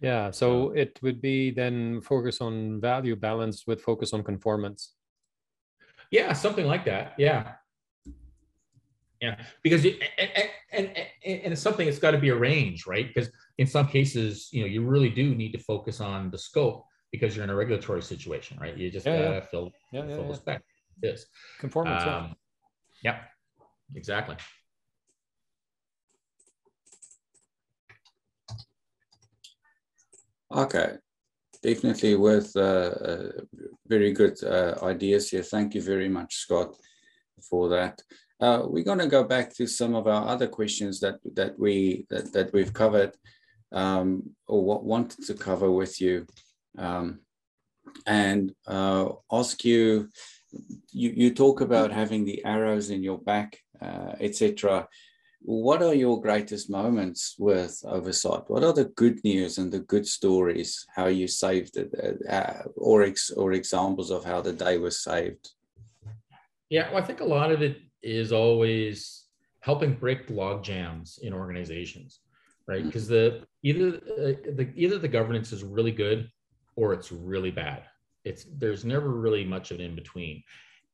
[0.00, 4.94] yeah so it would be then focus on value balanced with focus on conformance
[6.10, 7.54] yeah something like that yeah
[9.20, 10.30] yeah because it, and,
[10.72, 10.86] and,
[11.24, 14.60] and, and it's something that's got to be arranged right because in some cases you
[14.60, 18.02] know you really do need to focus on the scope because you're in a regulatory
[18.02, 19.40] situation right you just yeah, gotta yeah.
[19.40, 20.62] fill, yeah, fill yeah, the spec
[21.00, 21.26] this
[21.58, 22.34] conformance um,
[23.02, 23.20] yeah
[23.94, 24.36] exactly.
[30.50, 30.94] Okay,
[31.62, 33.30] definitely worth uh, uh,
[33.86, 35.42] very good uh, ideas here.
[35.42, 36.74] Thank you very much, Scott,
[37.50, 38.00] for that.
[38.40, 42.06] Uh, we're going to go back to some of our other questions that that we
[42.08, 43.12] that, that we've covered
[43.72, 46.26] um, or what wanted to cover with you,
[46.78, 47.20] um,
[48.06, 50.08] and uh, ask you
[50.92, 54.88] you, you talk about having the arrows in your back, uh, etc.
[55.40, 58.48] What are your greatest moments with oversight?
[58.48, 60.84] What are the good news and the good stories?
[60.94, 65.02] How you saved it, uh, uh, or ex, or examples of how the day was
[65.02, 65.50] saved?
[66.70, 67.78] Yeah, well, I think a lot of it
[68.08, 69.24] is always
[69.60, 72.20] helping break log jams in organizations,
[72.66, 72.84] right?
[72.84, 73.08] Because mm.
[73.08, 76.30] the either uh, the either the governance is really good
[76.76, 77.84] or it's really bad
[78.28, 80.42] it's there's never really much of an in between.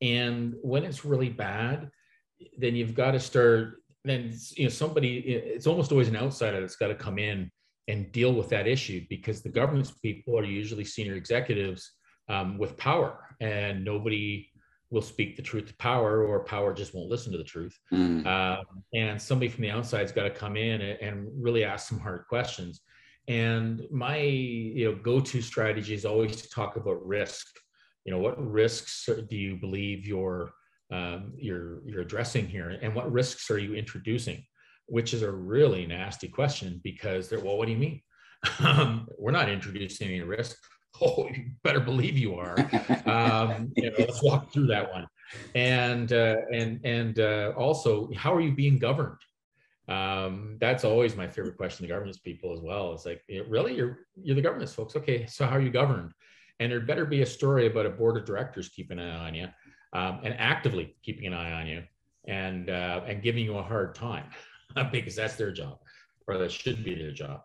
[0.00, 1.90] And when it's really bad,
[2.58, 3.82] then you've got to start.
[4.04, 5.18] Then you know somebody.
[5.18, 7.50] It's almost always an outsider that's got to come in
[7.88, 11.92] and deal with that issue because the governance people are usually senior executives
[12.28, 14.50] um, with power, and nobody
[14.94, 17.76] will speak the truth to power, or power just won't listen to the truth.
[17.92, 18.24] Mm.
[18.24, 18.64] Um,
[18.94, 22.24] and somebody from the outside's got to come in and, and really ask some hard
[22.28, 22.80] questions.
[23.26, 27.46] And my you know go-to strategy is always to talk about risk.
[28.04, 30.52] You know, what risks do you believe you're
[30.92, 34.44] um, you're you're addressing here, and what risks are you introducing?
[34.86, 38.00] Which is a really nasty question because they're well, what do you mean?
[38.60, 40.58] Um, we're not introducing any risk.
[41.00, 42.56] Oh, you better believe you are.
[43.04, 45.08] Um, you know, let's walk through that one.
[45.56, 49.18] And uh, and and uh, also, how are you being governed?
[49.88, 54.06] um, that's always my favorite question to governance people as well it's like really you're
[54.22, 56.12] you're the governance folks okay so how are you governed
[56.60, 59.34] and there better be a story about a board of directors keeping an eye on
[59.34, 59.48] you
[59.92, 61.82] um, and actively keeping an eye on you
[62.26, 64.26] and uh, and giving you a hard time
[64.92, 65.78] because that's their job
[66.26, 67.42] or that should be their job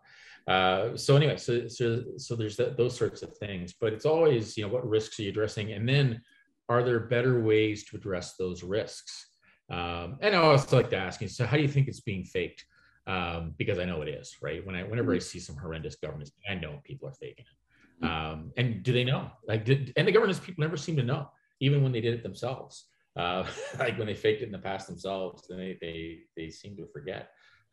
[0.48, 4.58] uh, so anyway so so so there's that, those sorts of things but it's always
[4.58, 6.22] you know what risks are you addressing and then
[6.70, 9.30] are there better ways to address those risks
[9.70, 12.24] um, and I also like to ask you, so how do you think it's being
[12.24, 12.66] faked?
[13.08, 14.66] Um, because I know it is, right?
[14.66, 15.22] When I, whenever I mm-hmm.
[15.22, 18.06] see some horrendous governance, I know people are faking it.
[18.06, 18.32] Mm-hmm.
[18.32, 19.32] Um, and do they know?
[19.48, 21.30] Like, did, and the governance people never seem to know,
[21.60, 22.86] even when they did it themselves.
[23.16, 23.46] Uh,
[23.80, 27.32] like when they faked it in the past themselves, they they they seem to forget.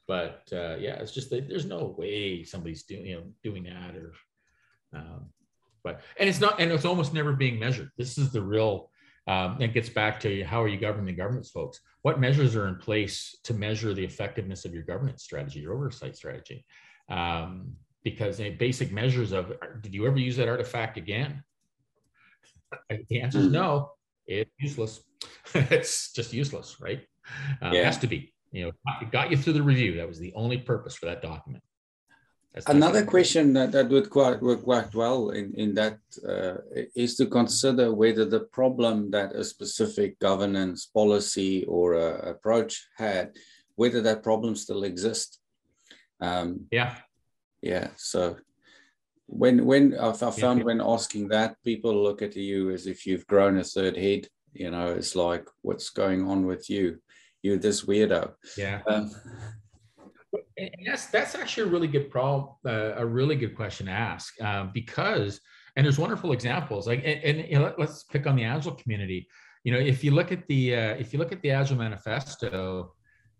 [0.09, 3.97] But uh, yeah, it's just that there's no way somebody's doing you know doing that
[3.97, 4.13] or.
[4.95, 5.27] Um,
[5.83, 7.91] but and it's not and it's almost never being measured.
[7.97, 8.91] This is the real
[9.29, 11.81] um, it gets back to how are you governing the governance folks?
[12.03, 16.17] What measures are in place to measure the effectiveness of your governance strategy, your oversight
[16.17, 16.65] strategy?
[17.09, 17.73] Um,
[18.05, 21.43] because basic measures of did you ever use that artifact again?
[23.09, 23.91] The answer is no.
[24.27, 25.01] It's useless.
[25.55, 27.01] it's just useless, right?
[27.61, 27.81] Um, yeah.
[27.81, 28.33] It has to be.
[28.57, 29.93] You know, it got you through the review.
[29.99, 31.63] That was the only purpose for that document.
[32.67, 36.55] Another question that, that would quite work quite well in, in that uh,
[36.95, 43.25] is to consider whether the problem that a specific governance policy or uh, approach had,
[43.75, 45.39] whether that problem still exists.
[46.23, 46.95] Um, yeah.
[47.61, 47.89] Yeah.
[47.97, 48.37] So
[49.27, 50.65] when when I found yeah.
[50.65, 54.29] when asking that, people look at you as if you've grown a third head.
[54.55, 56.87] You know, it's like, what's going on with you?
[57.47, 58.35] You this weirdo.
[58.59, 58.81] Yeah.
[58.89, 59.15] Um,
[60.59, 64.41] and that's that's actually a really good problem, uh, a really good question to ask
[64.43, 65.41] um, because
[65.77, 68.73] and there's wonderful examples like and, and you know, let, us pick on the agile
[68.73, 69.29] community.
[69.65, 72.95] You know, if you look at the uh, if you look at the agile manifesto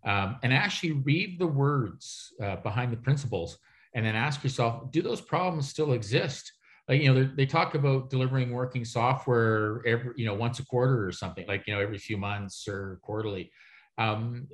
[0.05, 3.57] um, and actually read the words uh, behind the principles,
[3.93, 6.53] and then ask yourself, do those problems still exist?
[6.87, 11.05] Like you know, they talk about delivering working software every you know once a quarter
[11.05, 13.51] or something, like you know every few months or quarterly.
[13.97, 14.47] Um,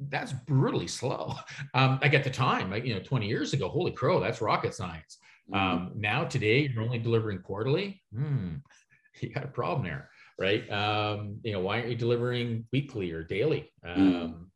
[0.00, 1.34] that's brutally slow.
[1.74, 4.74] Um, like at the time, like, you know, 20 years ago, holy crow, that's rocket
[4.74, 5.18] science.
[5.50, 5.54] Mm-hmm.
[5.54, 8.00] Um, now today, you're only delivering quarterly.
[8.14, 8.56] Hmm.
[9.20, 10.70] you got a problem there, right?
[10.70, 13.72] Um, you know, why aren't you delivering weekly or daily?
[13.84, 13.90] Hmm.
[13.90, 14.50] Um,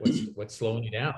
[0.00, 1.14] what's what's slowing you down?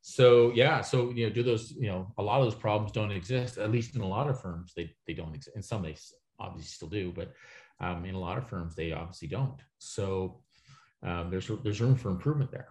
[0.00, 3.12] So yeah, so you know, do those you know a lot of those problems don't
[3.12, 3.58] exist.
[3.58, 5.56] At least in a lot of firms, they they don't exist.
[5.56, 5.96] In some they
[6.38, 7.32] obviously still do, but
[7.80, 9.60] um, in a lot of firms they obviously don't.
[9.78, 10.40] So
[11.02, 12.68] um, there's there's room for improvement there.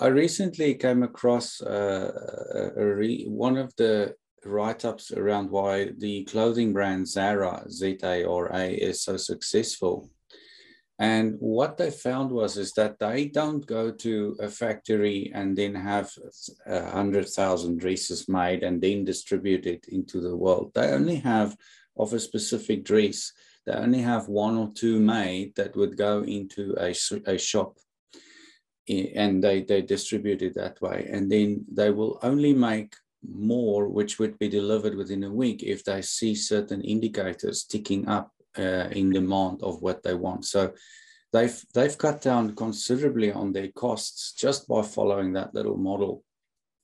[0.00, 4.14] I recently came across uh, a re- one of the
[4.44, 10.10] write-ups around why the clothing brand Zara, Z-A-R-A, is so successful.
[10.98, 15.74] And what they found was is that they don't go to a factory and then
[15.74, 16.10] have
[16.66, 20.72] a hundred thousand dresses made and then distribute it into the world.
[20.74, 21.56] They only have
[21.96, 23.32] of a specific dress.
[23.66, 26.94] They only have one or two made that would go into a,
[27.26, 27.78] a shop
[28.88, 31.08] and they, they distribute it that way.
[31.10, 32.94] And then they will only make
[33.28, 38.32] more, which would be delivered within a week if they see certain indicators ticking up
[38.58, 40.44] uh, in demand of what they want.
[40.44, 40.72] So
[41.32, 46.24] they've they've cut down considerably on their costs just by following that little model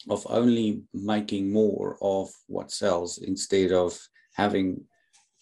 [0.09, 3.99] of only making more of what sells instead of
[4.35, 4.85] having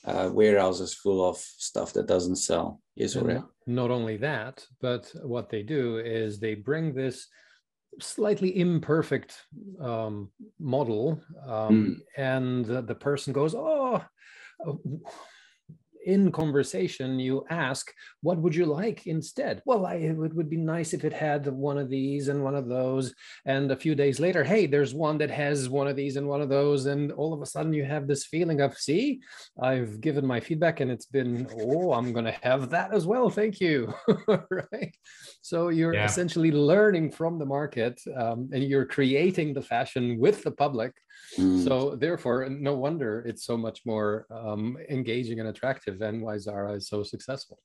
[0.07, 2.81] uh, warehouses full of stuff that doesn't sell.
[2.95, 7.27] Yes, or Not only that, but what they do is they bring this
[8.01, 9.35] slightly imperfect
[9.81, 11.97] um, model, um, mm.
[12.17, 14.03] and the, the person goes, "Oh."
[16.07, 17.93] In conversation, you ask,
[18.23, 19.61] what would you like instead?
[19.67, 22.69] Well, I, it would be nice if it had one of these and one of
[22.69, 23.13] those.
[23.45, 26.41] And a few days later, hey, there's one that has one of these and one
[26.41, 26.87] of those.
[26.87, 29.21] And all of a sudden you have this feeling of, see,
[29.61, 33.29] I've given my feedback and it's been, oh, I'm going to have that as well.
[33.29, 33.93] Thank you.
[34.29, 34.95] right.
[35.43, 36.05] So you're yeah.
[36.05, 40.93] essentially learning from the market um, and you're creating the fashion with the public.
[41.39, 41.65] Mm.
[41.65, 46.73] So therefore, no wonder it's so much more um, engaging and attractive and why Zara
[46.73, 47.59] is so successful.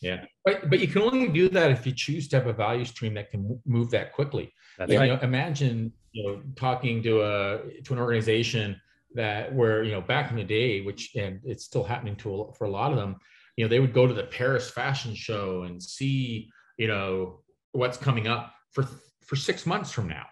[0.00, 2.84] Yeah, but but you can only do that if you choose to have a value
[2.84, 4.52] stream that can move that quickly.
[4.78, 5.08] That's you right.
[5.08, 8.80] know, imagine you know talking to a to an organization
[9.14, 12.52] that where you know back in the day, which and it's still happening to a,
[12.52, 13.16] for a lot of them,
[13.56, 17.40] you know they would go to the Paris fashion show and see you know
[17.72, 18.86] what's coming up for
[19.24, 20.26] for six months from now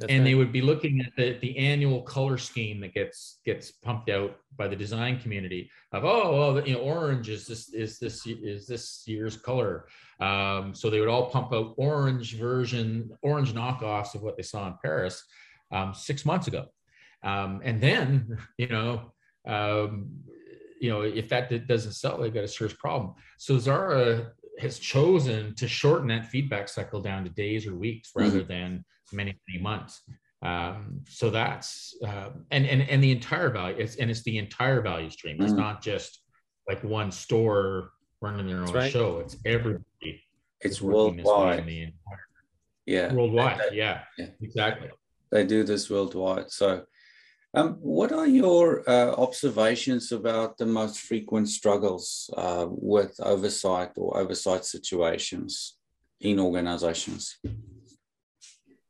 [0.00, 0.24] that's and right.
[0.30, 4.34] they would be looking at the, the annual color scheme that gets gets pumped out
[4.56, 8.66] by the design community of oh well you know orange is this is this is
[8.66, 9.86] this year's color
[10.20, 14.66] um, so they would all pump out orange version orange knockoffs of what they saw
[14.66, 15.22] in paris
[15.70, 16.64] um, six months ago
[17.22, 19.12] um, and then you know
[19.46, 20.08] um,
[20.80, 25.54] you know if that doesn't sell they've got a serious problem so zara has chosen
[25.54, 28.48] to shorten that feedback cycle down to days or weeks rather mm-hmm.
[28.48, 30.02] than many many months.
[30.42, 34.80] Um, so that's uh, and and and the entire value it's and it's the entire
[34.80, 35.40] value stream.
[35.40, 35.58] It's mm.
[35.58, 36.22] not just
[36.68, 37.90] like one store
[38.20, 38.90] running their own right.
[38.90, 39.18] show.
[39.18, 40.24] It's everybody
[40.60, 42.26] it's worldwide the entire,
[42.86, 43.12] yeah.
[43.12, 44.26] Worldwide yeah, yeah.
[44.40, 44.90] exactly.
[45.30, 46.50] They do this worldwide.
[46.50, 46.84] So
[47.54, 54.16] um, what are your uh, observations about the most frequent struggles uh, with oversight or
[54.16, 55.76] oversight situations
[56.20, 57.38] in organizations?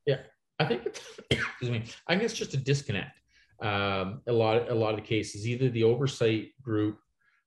[0.06, 0.18] Yeah,
[0.58, 1.84] I think it's, excuse me.
[2.06, 3.20] I think it's just a disconnect.
[3.60, 6.98] Um, a lot, a lot of the cases, either the oversight group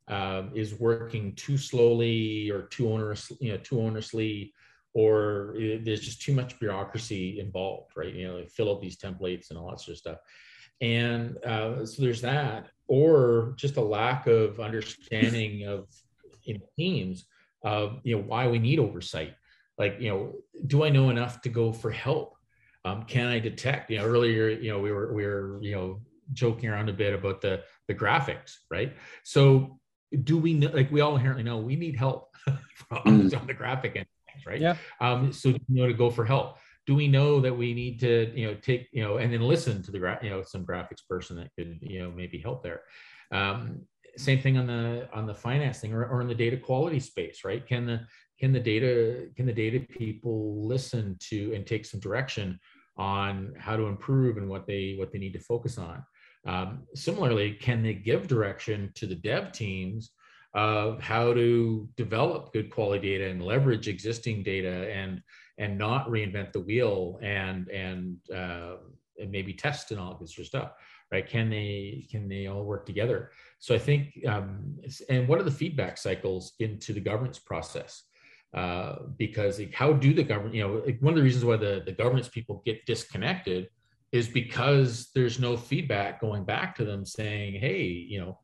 [0.07, 4.51] um, is working too slowly or too onerous, you know, too onerously,
[4.93, 8.13] or there's just too much bureaucracy involved, right?
[8.13, 10.17] You know, like fill out these templates and all that sort of stuff.
[10.81, 15.87] And uh, so there's that, or just a lack of understanding of
[16.45, 17.25] in teams
[17.63, 19.35] of you know why we need oversight.
[19.77, 20.33] Like you know,
[20.67, 22.35] do I know enough to go for help?
[22.85, 23.89] Um, can I detect?
[23.89, 27.13] You know, earlier, you know, we were we were you know joking around a bit
[27.13, 28.93] about the the graphics, right?
[29.23, 29.79] So,
[30.23, 33.39] do we know, like we all inherently know we need help on, mm.
[33.39, 34.05] on the graphic end,
[34.45, 34.59] right?
[34.59, 34.75] Yeah.
[34.99, 36.57] Um, so you know to go for help.
[36.85, 39.81] Do we know that we need to you know take you know and then listen
[39.83, 42.81] to the gra- you know some graphics person that could you know maybe help there.
[43.31, 43.83] Um,
[44.17, 47.65] same thing on the on the financing or, or in the data quality space, right?
[47.65, 48.01] Can the
[48.39, 52.59] can the data can the data people listen to and take some direction
[52.97, 56.03] on how to improve and what they what they need to focus on.
[56.45, 60.11] Um, similarly, can they give direction to the dev teams
[60.53, 65.21] of how to develop good quality data and leverage existing data and
[65.57, 68.75] and not reinvent the wheel and and uh,
[69.19, 70.71] and maybe test and all this sort of stuff
[71.13, 71.29] right?
[71.29, 73.31] Can they can they all work together?
[73.59, 74.77] So i think um,
[75.09, 78.03] and what are the feedback cycles into the governance process
[78.53, 81.81] uh, because how do the government, you know, like one of the reasons why the,
[81.85, 83.69] the governance people get disconnected
[84.11, 88.37] is because there's no feedback going back to them saying, hey, you know,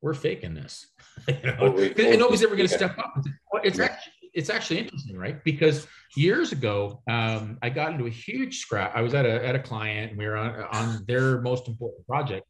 [0.00, 0.88] we're faking this.
[1.28, 1.76] you know?
[1.78, 2.76] and nobody's ever going to yeah.
[2.76, 3.14] step up.
[3.62, 3.84] It's yeah.
[3.84, 5.42] actually it's actually interesting, right?
[5.44, 5.86] Because
[6.16, 8.96] years ago, um, I got into a huge scrap.
[8.96, 12.06] I was at a at a client, and we were on on their most important
[12.06, 12.46] project,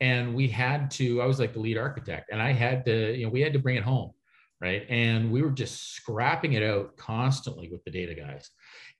[0.00, 1.20] and we had to.
[1.20, 3.14] I was like the lead architect, and I had to.
[3.14, 4.12] You know, we had to bring it home,
[4.60, 4.86] right?
[4.88, 8.50] And we were just scrapping it out constantly with the data guys,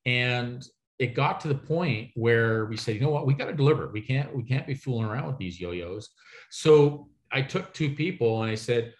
[0.05, 0.67] and
[0.99, 3.89] it got to the point where we said, you know what, we got to deliver.
[3.89, 6.09] We can't we can't be fooling around with these yo-yos.
[6.51, 8.95] So I took two people and I said,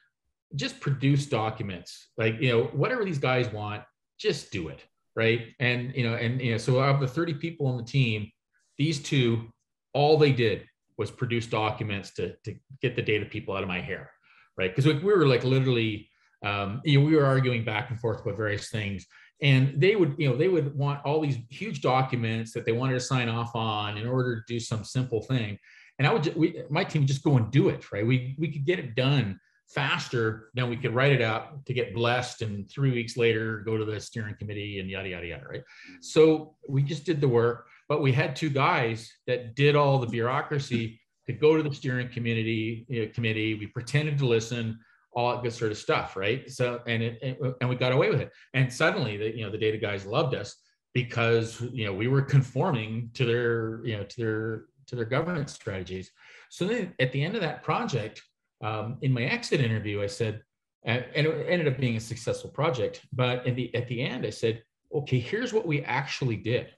[0.55, 2.09] just produce documents.
[2.17, 3.83] Like, you know, whatever these guys want,
[4.19, 4.85] just do it.
[5.15, 5.55] Right.
[5.59, 8.31] And, you know, and, you know, so out of the 30 people on the team,
[8.77, 9.49] these two,
[9.95, 10.67] all they did
[10.99, 14.11] was produce documents to, to get the data people out of my hair.
[14.59, 14.71] Right.
[14.71, 16.11] Because we, we were like literally,
[16.45, 19.07] um, you know, we were arguing back and forth about various things.
[19.43, 22.95] And they would you know they would want all these huge documents that they wanted
[22.95, 25.59] to sign off on in order to do some simple thing.
[25.99, 28.07] And i would we, my team would just go and do it right?
[28.07, 31.93] We we could get it done faster than we could write it out to get
[31.93, 35.63] blessed and three weeks later go to the steering committee and yada yada yada right?
[36.01, 40.07] So we just did the work but we had two guys that did all the
[40.07, 43.55] bureaucracy to go to the steering committee you know, committee.
[43.55, 44.79] We pretended to listen
[45.17, 48.21] all that good sort of stuff right so and it, and we got away with
[48.21, 50.57] it and suddenly the you know the data guys loved us
[50.93, 55.53] because you know we were conforming to their you know to their to their governance
[55.53, 56.13] strategies
[56.51, 58.23] so then at the end of that project
[58.63, 60.43] um, in my exit interview, I said,
[60.85, 63.01] and it ended up being a successful project.
[63.13, 64.63] But in the at the end, I said,
[64.95, 66.69] okay, here's what we actually did.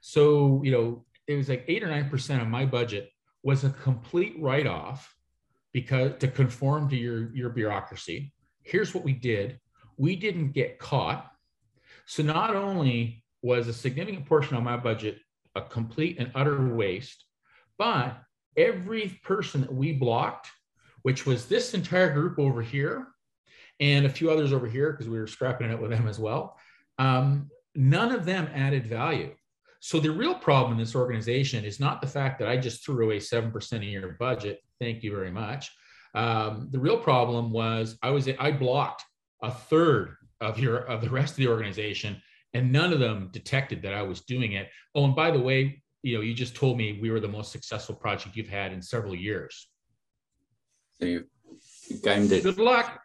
[0.00, 3.10] So you know, it was like eight or nine percent of my budget
[3.42, 5.14] was a complete write-off
[5.76, 8.32] because to conform to your your bureaucracy.
[8.62, 9.60] Here's what we did:
[9.98, 11.30] we didn't get caught.
[12.06, 15.18] So not only was a significant portion of my budget
[15.54, 17.24] a complete and utter waste,
[17.76, 18.16] but
[18.56, 20.48] every person that we blocked
[21.02, 23.06] which was this entire group over here
[23.78, 26.58] and a few others over here because we were scrapping it with them as well.
[26.98, 29.32] Um, none of them added value.
[29.78, 33.04] So the real problem in this organization is not the fact that I just threw
[33.04, 34.58] away 7% of your budget.
[34.80, 35.70] Thank you very much.
[36.14, 39.04] Um, the real problem was I was I blocked
[39.42, 42.20] a third of your of the rest of the organization
[42.54, 44.70] and none of them detected that I was doing it.
[44.94, 47.52] Oh, and by the way, you know, you just told me we were the most
[47.52, 49.68] successful project you've had in several years.
[50.98, 51.24] So you,
[51.88, 52.42] you it.
[52.42, 53.00] Good luck.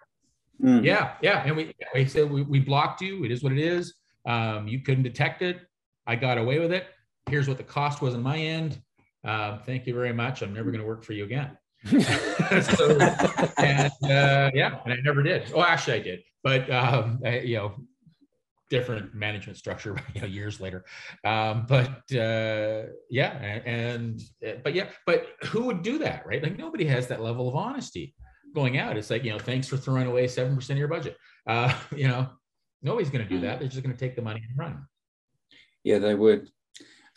[0.63, 0.85] Mm.
[0.85, 1.43] Yeah, yeah.
[1.45, 3.25] And we, we said we, we blocked you.
[3.25, 3.95] It is what it is.
[4.25, 5.59] Um, you couldn't detect it.
[6.07, 6.85] I got away with it.
[7.29, 8.81] Here's what the cost was on my end.
[9.23, 10.41] Uh, thank you very much.
[10.41, 11.57] I'm never going to work for you again.
[11.85, 12.97] So,
[13.57, 15.51] and uh, yeah, and I never did.
[15.53, 17.75] Oh, actually, I did, but um, I, you know,
[18.71, 20.85] different management structure you know, years later.
[21.23, 26.41] Um, but uh, yeah, and, and, but yeah, but who would do that, right?
[26.41, 28.15] Like nobody has that level of honesty
[28.55, 28.97] going out.
[28.97, 31.17] It's like you know, thanks for throwing away seven percent of your budget.
[31.45, 32.29] Uh, you know,
[32.81, 33.59] nobody's going to do that.
[33.59, 34.85] They're just going to take the money and run.
[35.83, 36.49] Yeah, they would.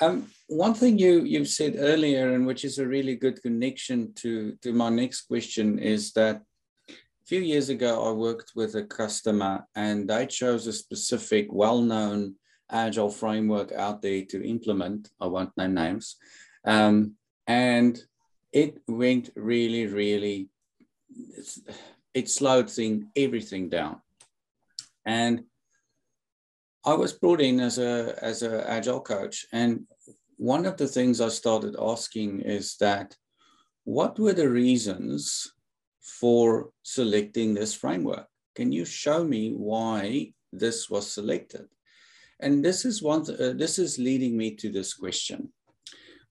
[0.04, 4.56] Um, one thing you you said earlier, and which is a really good connection to
[4.62, 6.42] to my next question, is that
[6.88, 12.34] a few years ago, I worked with a customer and they chose a specific well-known
[12.70, 15.10] agile framework out there to implement.
[15.20, 16.16] I won't name names.
[16.66, 17.98] Um, and
[18.52, 20.48] it went really, really,
[22.12, 24.00] it slowed thing, everything down.
[25.06, 25.44] And
[26.86, 29.86] I was brought in as a as an agile coach, and
[30.44, 33.16] one of the things I started asking is that,
[33.84, 35.54] what were the reasons
[36.04, 38.26] for selecting this framework.
[38.54, 41.66] Can you show me why this was selected?
[42.40, 43.22] And this is one.
[43.22, 45.52] Uh, this is leading me to this question.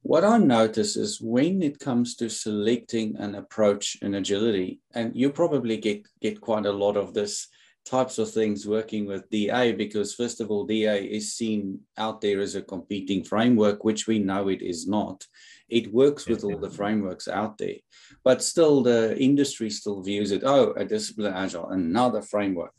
[0.04, 5.32] What I notice is when it comes to selecting an approach in agility, and you
[5.32, 7.48] probably get get quite a lot of this
[7.86, 12.40] types of things working with DA because first of all, DA is seen out there
[12.40, 15.26] as a competing framework, which we know it is not.
[15.70, 17.78] It works with all the frameworks out there,
[18.24, 22.74] but still the industry still views it, oh, a Disciplined Agile, another framework.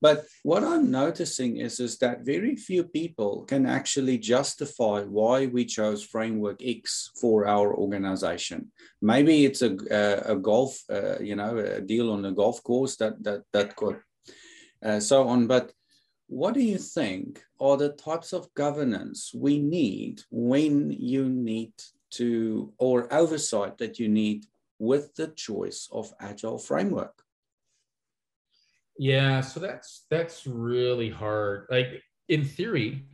[0.00, 5.64] But what I'm noticing is, is that very few people can actually justify why we
[5.64, 8.70] chose framework X for our organization.
[9.00, 12.96] Maybe it's a, a, a golf, uh, you know, a deal on a golf course
[12.96, 13.98] that that that could,
[14.86, 15.46] uh, so on.
[15.46, 15.72] But
[16.28, 21.72] what do you think are the types of governance we need when you need
[22.12, 24.46] to or oversight that you need
[24.78, 27.22] with the choice of agile framework?
[28.98, 31.66] Yeah so that's that's really hard.
[31.70, 33.06] Like in theory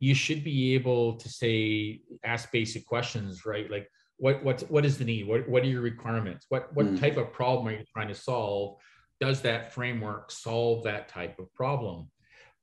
[0.00, 3.70] you should be able to say ask basic questions right?
[3.70, 5.26] Like what what what is the need?
[5.26, 6.46] What what are your requirements?
[6.48, 7.00] What what mm.
[7.00, 8.76] type of problem are you trying to solve
[9.20, 12.08] does that framework solve that type of problem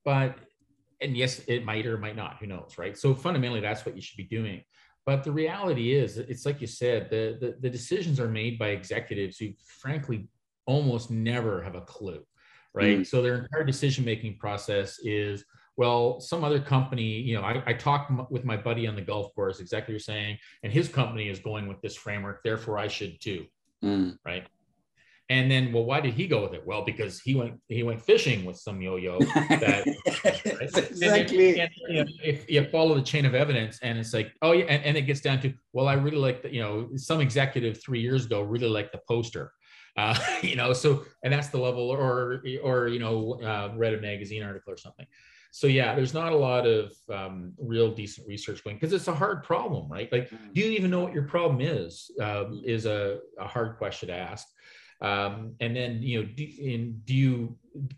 [0.03, 0.37] but
[1.01, 4.01] and yes it might or might not who knows right so fundamentally that's what you
[4.01, 4.61] should be doing
[5.05, 8.69] but the reality is it's like you said the the, the decisions are made by
[8.69, 10.27] executives who frankly
[10.65, 12.25] almost never have a clue
[12.73, 13.07] right mm.
[13.07, 15.45] so their entire decision making process is
[15.77, 19.33] well, some other company, you know, I, I talked with my buddy on the golf
[19.35, 23.19] course, exactly you're saying, and his company is going with this framework, therefore I should
[23.19, 23.45] too.
[23.83, 24.17] Mm.
[24.25, 24.47] Right.
[25.29, 26.65] And then, well, why did he go with it?
[26.67, 29.17] Well, because he went he went fishing with some yo-yo.
[29.49, 29.83] That
[30.89, 31.59] exactly.
[31.59, 34.65] And, you know, if you follow the chain of evidence, and it's like, oh yeah,
[34.65, 37.81] and, and it gets down to, well, I really like the, you know, some executive
[37.81, 39.51] three years ago really liked the poster,
[39.97, 44.01] uh, you know, so and that's the level, or or you know, uh, read a
[44.01, 45.07] magazine article or something
[45.55, 49.15] so yeah there's not a lot of um, real decent research going because it's a
[49.15, 50.53] hard problem right like mm.
[50.53, 54.13] do you even know what your problem is um, is a, a, hard question to
[54.13, 54.45] ask
[55.01, 57.57] um, and then you know do, in, do you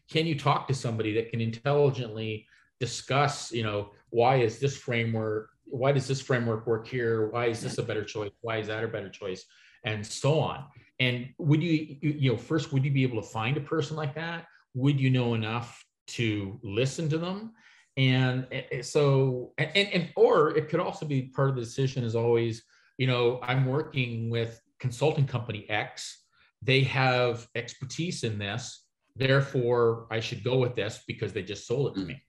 [0.09, 2.45] can you talk to somebody that can intelligently
[2.79, 7.27] discuss you know why is this framework why does this framework work here?
[7.27, 8.31] Why is this a better choice?
[8.41, 9.45] Why is that a better choice?
[9.83, 10.63] And so on.
[10.99, 14.15] And would you you know first would you be able to find a person like
[14.15, 14.45] that?
[14.73, 17.51] Would you know enough to listen to them?
[17.97, 18.47] And
[18.81, 22.63] so and, and or it could also be part of the decision is always
[22.97, 26.25] you know i'm working with consulting company x
[26.67, 28.83] they have expertise in this.
[29.15, 32.21] Therefore i should go with this because they just sold it to me.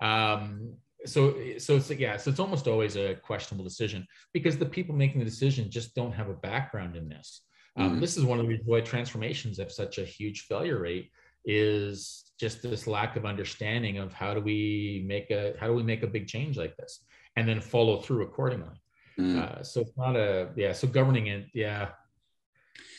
[0.00, 0.74] Um,
[1.04, 5.20] so so it's yeah so it's almost always a questionable decision because the people making
[5.20, 7.42] the decision just don't have a background in this.
[7.76, 8.00] Um, mm-hmm.
[8.00, 11.10] this is one of the reasons why transformations have such a huge failure rate
[11.44, 15.84] is just this lack of understanding of how do we make a how do we
[15.84, 17.04] make a big change like this
[17.36, 18.76] and then follow through accordingly.
[19.18, 19.38] Mm.
[19.42, 21.88] uh, so it's not a yeah so governing it yeah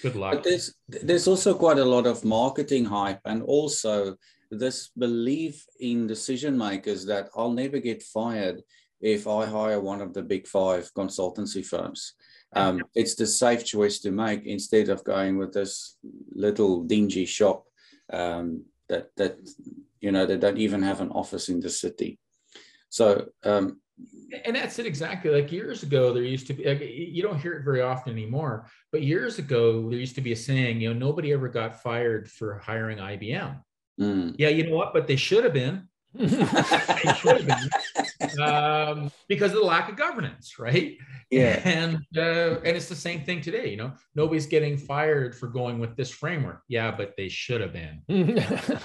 [0.01, 4.15] good luck but there's there's also quite a lot of marketing hype and also
[4.49, 8.61] this belief in decision makers that i'll never get fired
[9.01, 12.13] if i hire one of the big five consultancy firms
[12.55, 15.97] um, it's the safe choice to make instead of going with this
[16.33, 17.65] little dingy shop
[18.11, 19.37] um, that that
[19.99, 22.19] you know they don't even have an office in the city.
[22.89, 23.81] So um,
[24.45, 25.31] and that's it exactly.
[25.31, 26.65] Like years ago, there used to be.
[26.65, 30.31] Like, you don't hear it very often anymore, but years ago there used to be
[30.33, 30.81] a saying.
[30.81, 33.61] You know, nobody ever got fired for hiring IBM.
[33.99, 34.35] Mm.
[34.37, 34.93] Yeah, you know what?
[34.93, 35.87] But they should have been.
[36.13, 40.97] they should have been um, because of the lack of governance, right?
[41.29, 43.69] Yeah, and uh, and it's the same thing today.
[43.69, 46.63] You know, nobody's getting fired for going with this framework.
[46.67, 48.01] Yeah, but they should have been,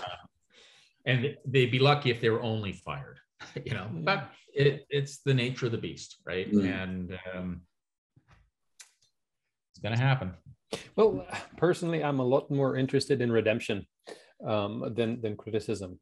[1.06, 3.18] and they'd be lucky if they were only fired.
[3.64, 6.50] You know, but it, it's the nature of the beast, right?
[6.50, 6.82] Mm.
[6.82, 7.60] And um,
[9.70, 10.34] it's going to happen.
[10.96, 13.86] Well, personally, I'm a lot more interested in redemption
[14.46, 16.00] um, than than criticism,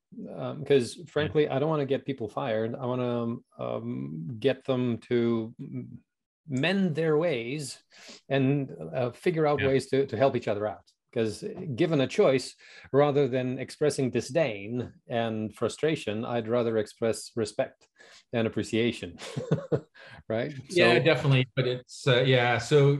[0.58, 2.74] because um, frankly, I don't want to get people fired.
[2.80, 5.54] I want to um, get them to
[6.48, 7.78] mend their ways
[8.28, 9.68] and uh, figure out yeah.
[9.68, 12.54] ways to, to help each other out because given a choice
[12.92, 17.88] rather than expressing disdain and frustration i'd rather express respect
[18.32, 19.18] and appreciation
[20.28, 20.52] right?
[20.68, 22.98] Yeah so, definitely but it's uh, yeah so uh,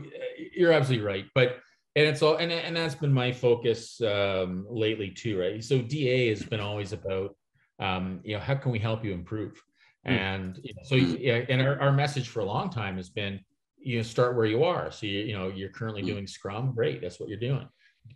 [0.53, 1.57] you're absolutely right but
[1.95, 5.63] and it's all and, and that's been my focus um, lately too right?
[5.63, 7.35] So DA has been always about
[7.79, 9.61] um, you know how can we help you improve?
[10.05, 10.13] Hmm.
[10.13, 13.39] and you know, so yeah and our, our message for a long time has been
[13.77, 14.91] you know start where you are.
[14.91, 16.07] So you, you know you're currently hmm.
[16.07, 17.67] doing scrum great that's what you're doing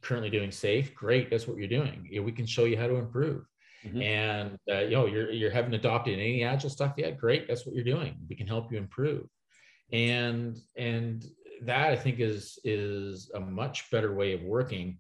[0.02, 2.08] currently doing SAFe great that's what you're doing.
[2.24, 3.46] We can show you how to improve.
[3.86, 4.02] Mm-hmm.
[4.02, 7.76] and uh, you know you're you're having adopted any agile stuff yet great that's what
[7.76, 8.16] you're doing.
[8.28, 9.28] We can help you improve.
[9.92, 11.24] And and
[11.62, 14.98] that i think is is a much better way of working.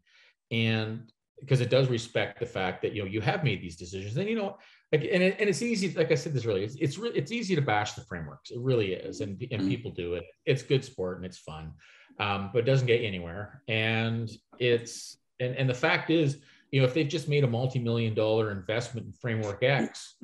[0.51, 4.15] And because it does respect the fact that you know you have made these decisions.
[4.17, 4.57] And you know
[4.91, 7.31] like, and, it, and it's easy like i said this earlier it's it's, re- it's
[7.31, 8.51] easy to bash the frameworks.
[8.51, 9.21] It really is.
[9.21, 9.67] And, and mm-hmm.
[9.67, 10.25] people do it.
[10.45, 11.73] It's good sport and it's fun
[12.19, 13.61] um, but it doesn't get you anywhere.
[13.67, 14.29] And
[14.59, 16.37] it's and and the fact is,
[16.71, 20.15] you know, if they've just made a multi-million dollar investment in Framework X,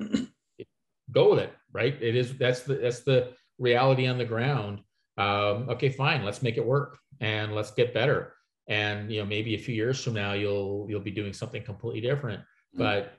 [1.12, 1.96] go with it, right?
[2.00, 4.80] It is that's the that's the reality on the ground.
[5.18, 8.34] Um, okay, fine, let's make it work and let's get better.
[8.68, 12.00] And you know, maybe a few years from now, you'll you'll be doing something completely
[12.00, 12.40] different.
[12.40, 12.78] Mm-hmm.
[12.78, 13.18] But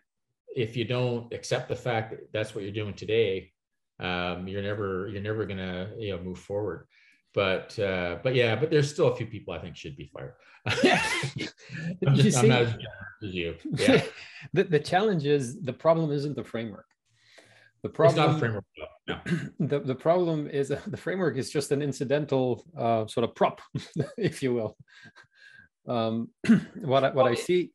[0.56, 3.52] if you don't accept the fact that that's what you're doing today,
[4.00, 6.88] um, you're never you're never gonna you know move forward
[7.34, 10.34] but uh, but yeah, but there's still a few people I think should be fired.
[10.66, 13.56] I'm, just, I'm not as generous as you.
[13.72, 14.02] Yeah.
[14.54, 16.86] the, the challenge is the problem isn't the framework.
[17.82, 18.66] The problem, it's not framework.
[19.08, 19.20] No.
[19.60, 23.62] the, the problem is uh, the framework is just an incidental uh, sort of prop,
[24.18, 24.78] if you will.
[25.88, 26.30] Um,
[26.82, 27.72] what I, what I see.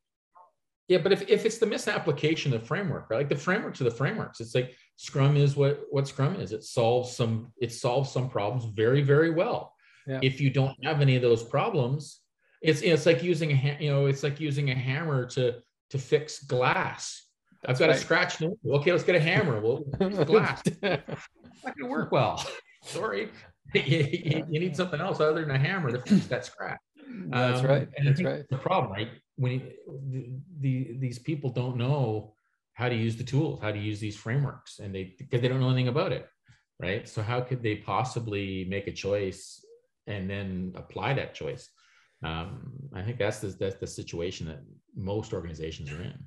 [0.88, 3.18] Yeah, but if, if it's the misapplication of the framework, right?
[3.18, 4.40] Like the frameworks are the frameworks.
[4.40, 6.52] It's like Scrum is what what Scrum is.
[6.52, 9.74] It solves some it solves some problems very very well.
[10.06, 10.20] Yeah.
[10.22, 12.20] If you don't have any of those problems,
[12.60, 15.56] it's it's like using a you know it's like using a hammer to
[15.90, 17.28] to fix glass
[17.62, 17.96] that's I've got right.
[17.96, 18.42] a scratch.
[18.42, 19.60] Okay, let's get a hammer.
[19.60, 19.78] Well,
[20.24, 20.62] glass.
[20.80, 21.00] not going
[21.80, 22.44] to work well.
[22.82, 23.30] Sorry.
[23.74, 26.78] you, need something else other than a hammer to fix that scratch.
[27.26, 27.88] That's um, right.
[28.02, 28.44] That's right.
[28.48, 29.08] The problem, right?
[29.36, 29.60] When you,
[30.08, 30.30] the,
[30.60, 32.34] the, these people don't know
[32.78, 35.60] how to use the tools, how to use these frameworks, and they because they don't
[35.60, 36.24] know anything about it,
[36.86, 37.08] right?
[37.08, 39.64] So how could they possibly make a choice
[40.06, 41.68] and then apply that choice?
[42.22, 44.60] Um, I think that's the, that's the situation that
[44.96, 46.18] most organizations are in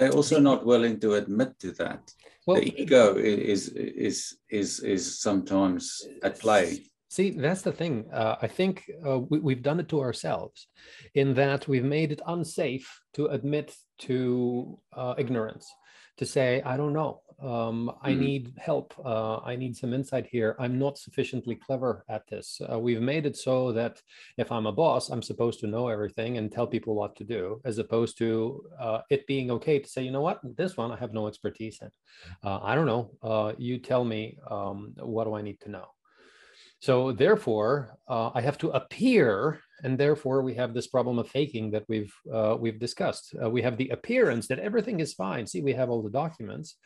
[0.00, 2.00] they're also not willing to admit to that.
[2.46, 6.86] Well, the ego is is is is sometimes at play.
[7.10, 8.06] See, that's the thing.
[8.12, 10.68] Uh, I think uh, we, have done it to ourselves,
[11.14, 13.74] in that we've made it unsafe to admit
[14.06, 15.66] to uh, ignorance,
[16.20, 18.20] to say, "I don't know um, I mm-hmm.
[18.20, 18.94] need help.
[19.02, 20.56] Uh, I need some insight here.
[20.58, 22.60] I'm not sufficiently clever at this.
[22.70, 24.00] Uh, we've made it so that
[24.36, 27.60] if I'm a boss, I'm supposed to know everything and tell people what to do,
[27.64, 30.96] as opposed to uh, it being okay to say, you know what, this one I
[30.96, 31.90] have no expertise in.
[32.44, 33.10] Uh, I don't know.
[33.22, 35.86] Uh, you tell me um, what do I need to know.
[36.80, 41.70] So therefore, uh, I have to appear, and therefore we have this problem of faking
[41.72, 42.14] that we've
[42.58, 43.34] we've discussed.
[43.56, 45.46] we have the appearance that everything is fine.
[45.46, 46.76] See, we have all the documents,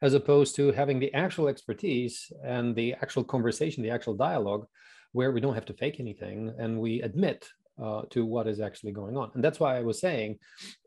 [0.00, 4.66] as opposed to having the actual expertise and the actual conversation, the actual dialogue,
[5.12, 7.46] where we don't have to fake anything and we admit
[7.82, 9.30] uh, to what is actually going on.
[9.34, 10.38] And that's why I was saying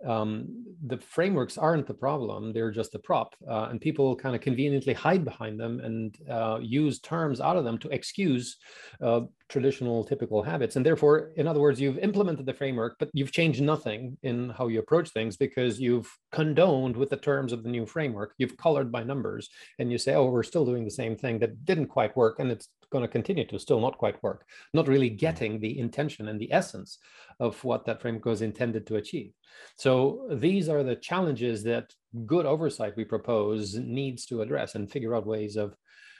[0.05, 3.35] um, the frameworks aren't the problem, they're just a prop.
[3.49, 7.63] Uh, and people kind of conveniently hide behind them and uh, use terms out of
[7.63, 8.57] them to excuse
[9.01, 10.75] uh, traditional typical habits.
[10.75, 14.67] And therefore, in other words, you've implemented the framework, but you've changed nothing in how
[14.67, 18.33] you approach things because you've condoned with the terms of the new framework.
[18.37, 19.49] You've colored by numbers
[19.79, 22.39] and you say, oh, we're still doing the same thing that didn't quite work.
[22.39, 25.17] And it's going to continue to still not quite work, not really mm.
[25.17, 26.97] getting the intention and the essence
[27.39, 29.31] of what that framework was intended to achieve.
[29.77, 31.93] So these are the challenges that
[32.25, 35.75] good oversight we propose needs to address and figure out ways of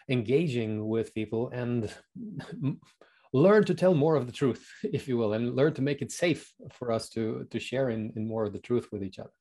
[0.10, 1.94] engaging with people and
[3.34, 6.12] learn to tell more of the truth, if you will, and learn to make it
[6.12, 9.32] safe for us to, to share in, in more of the truth with each other.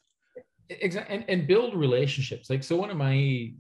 [0.69, 1.15] Exactly.
[1.15, 2.49] And, and build relationships.
[2.49, 3.53] Like, so one of my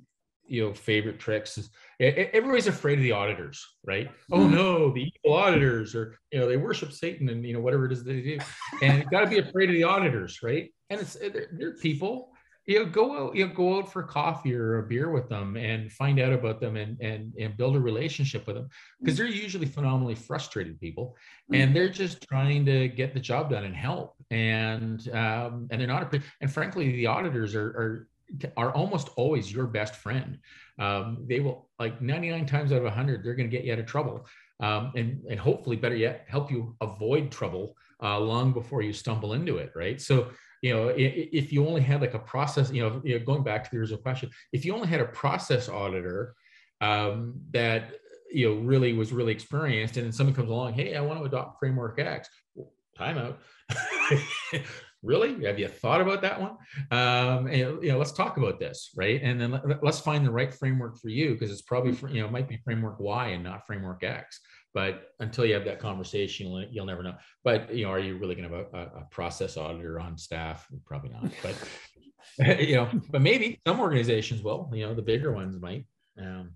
[0.47, 4.11] you know favorite tricks is everybody's afraid of the auditors right?
[4.33, 4.55] Oh mm-hmm.
[4.55, 7.93] no the evil auditors or you know they worship satan and you know whatever it
[7.93, 8.39] is they do.
[8.83, 10.73] And you got to be afraid of the auditors right?
[10.91, 12.31] And it's they're, they're people.
[12.67, 15.57] You know go out you know go out for coffee or a beer with them
[15.57, 18.69] and find out about them and and, and build a relationship with them.
[19.01, 21.15] Because they're usually phenomenally frustrated people
[21.51, 21.61] mm-hmm.
[21.61, 24.15] and they're just trying to get the job done and help.
[24.31, 28.09] And um and they're not and frankly the auditors are, are
[28.57, 30.39] are almost always your best friend.
[30.79, 33.79] Um, they will like 99 times out of 100, they're going to get you out
[33.79, 34.27] of trouble.
[34.61, 39.33] Um, and, and hopefully better yet, help you avoid trouble uh, long before you stumble
[39.33, 39.73] into it.
[39.75, 40.01] Right.
[40.01, 40.31] So,
[40.63, 43.43] you know, if, if you only had like a process, you know, you know, going
[43.43, 46.35] back to the original question, if you only had a process auditor
[46.81, 47.97] um, that,
[48.33, 51.25] you know, really was really experienced and then someone comes along, Hey, I want to
[51.25, 52.29] adopt framework X.
[52.55, 53.37] Well, timeout.
[55.05, 55.45] really?
[55.45, 56.53] Have you thought about that one?
[56.91, 59.21] Um, and you know let's talk about this right?
[59.23, 62.21] And then let, us find the right framework for you because it's probably for, you
[62.21, 64.41] know it might be framework y and not framework x.
[64.73, 67.15] But until you have that conversation you'll, you'll never know.
[67.45, 70.67] But you know are you really going to have a, a process auditor on staff?
[70.87, 71.31] Probably not.
[71.43, 75.87] But you know but maybe some organizations will you know the bigger ones might.
[76.19, 76.53] Um,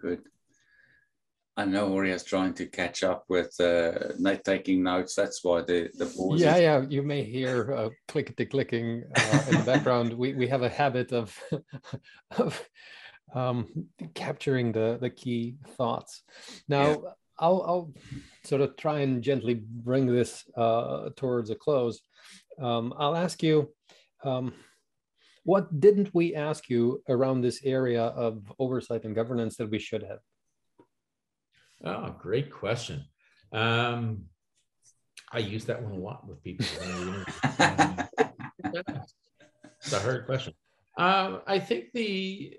[0.00, 0.22] good
[1.58, 5.16] I know Horia's trying to catch up with uh, not taking notes.
[5.16, 6.40] That's why the the pause.
[6.40, 6.84] Yeah, yeah.
[6.88, 10.12] You may hear uh, clickety clicking uh, in the background.
[10.12, 11.36] we we have a habit of
[12.38, 12.62] of
[13.34, 16.22] um, capturing the the key thoughts.
[16.68, 16.96] Now, yeah.
[17.40, 17.92] I'll I'll
[18.44, 22.00] sort of try and gently bring this uh, towards a close.
[22.62, 23.74] Um, I'll ask you.
[24.22, 24.52] Um,
[25.44, 30.02] what didn't we ask you around this area of oversight and governance that we should
[30.02, 30.18] have?
[31.84, 33.04] Oh, great question.
[33.52, 34.24] Um,
[35.32, 36.66] I use that one a lot with people.
[38.64, 40.54] it's a hard question.
[40.96, 42.56] Uh, I think the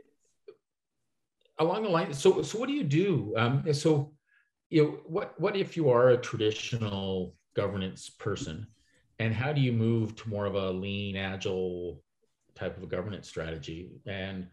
[1.57, 2.13] along the line.
[2.13, 3.33] So, so what do you do?
[3.37, 4.13] Um, so,
[4.69, 8.67] you know, what what if you are a traditional governance person,
[9.19, 12.01] and how do you move to more of a lean, agile
[12.55, 13.91] type of a governance strategy?
[14.05, 14.47] And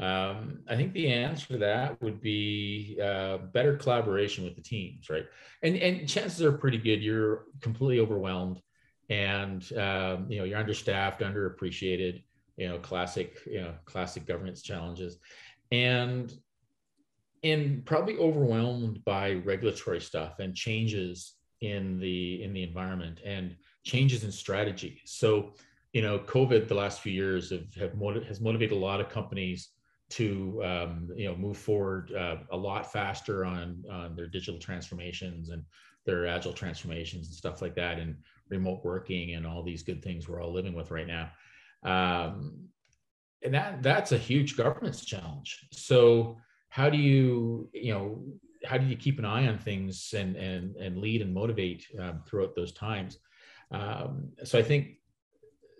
[0.00, 5.10] um, I think the answer to that would be uh, better collaboration with the teams,
[5.10, 5.26] right?
[5.62, 8.62] And and chances are pretty good you're completely overwhelmed,
[9.10, 12.22] and um, you know you're understaffed, underappreciated.
[12.56, 15.18] You know, classic you know classic governance challenges,
[15.70, 16.32] and
[17.42, 23.54] and probably overwhelmed by regulatory stuff and changes in the in the environment and
[23.84, 25.02] changes in strategy.
[25.04, 25.52] So
[25.92, 29.10] you know, COVID the last few years have, have motiv- has motivated a lot of
[29.10, 29.70] companies
[30.10, 35.50] to um, you know move forward uh, a lot faster on on their digital transformations
[35.50, 35.64] and
[36.04, 38.16] their agile transformations and stuff like that and
[38.48, 41.30] remote working and all these good things we're all living with right now.
[41.82, 42.68] Um,
[43.42, 45.66] and that that's a huge governance challenge.
[45.72, 46.38] So
[46.68, 48.22] how do you you know
[48.64, 52.22] how do you keep an eye on things and and and lead and motivate um,
[52.26, 53.18] throughout those times?
[53.70, 54.96] Um, so i think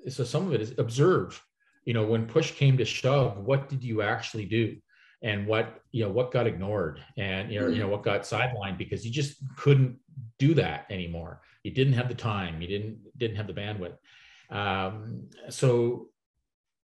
[0.08, 1.42] so some of it is observe
[1.84, 4.76] you know when push came to shove what did you actually do?
[5.22, 8.78] And what you know what got ignored and you know, you know what got sidelined
[8.78, 9.98] because you just couldn't
[10.38, 11.42] do that anymore.
[11.62, 12.62] You didn't have the time.
[12.62, 13.96] You didn't didn't have the bandwidth.
[14.50, 16.08] Um, so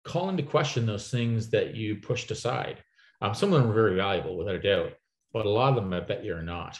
[0.04, 2.82] call into question those things that you pushed aside.
[3.22, 4.92] Um, some of them are very valuable without a doubt
[5.36, 6.78] but a lot of them i bet you're not.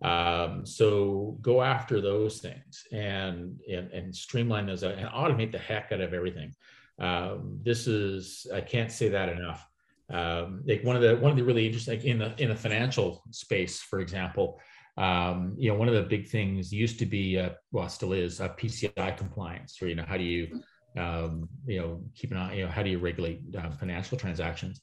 [0.00, 5.58] Um, so go after those things and, and and streamline those out and automate the
[5.58, 6.54] heck out of everything
[6.98, 9.66] um, this is I can't say that enough.
[10.10, 12.56] Um, like one of the one of the really interesting like in the in the
[12.56, 14.60] financial space, for example,
[14.96, 18.40] um, you know one of the big things used to be uh, well still is
[18.40, 20.62] uh, PCI compliance, or you know how do you
[20.96, 24.80] um, you know keep an eye you know how do you regulate uh, financial transactions,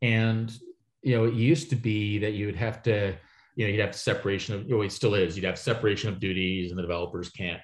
[0.00, 0.52] and
[1.02, 3.14] you know it used to be that you would have to
[3.56, 6.70] you know you'd have separation of know, it still is you'd have separation of duties
[6.70, 7.60] and the developers can't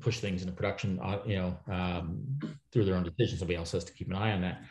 [0.00, 2.22] push things into production, uh, you know, um,
[2.72, 3.38] through their own decisions.
[3.38, 4.62] Somebody else has to keep an eye on that.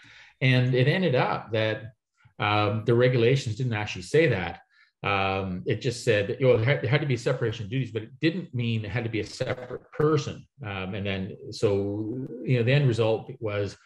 [0.41, 1.93] And it ended up that
[2.39, 4.61] um, the regulations didn't actually say that.
[5.03, 8.53] Um, it just said you know, there had, to be separation duties, but it didn't
[8.53, 10.45] mean it had to be a separate person.
[10.65, 13.77] Um, and then, so you know, the end result was,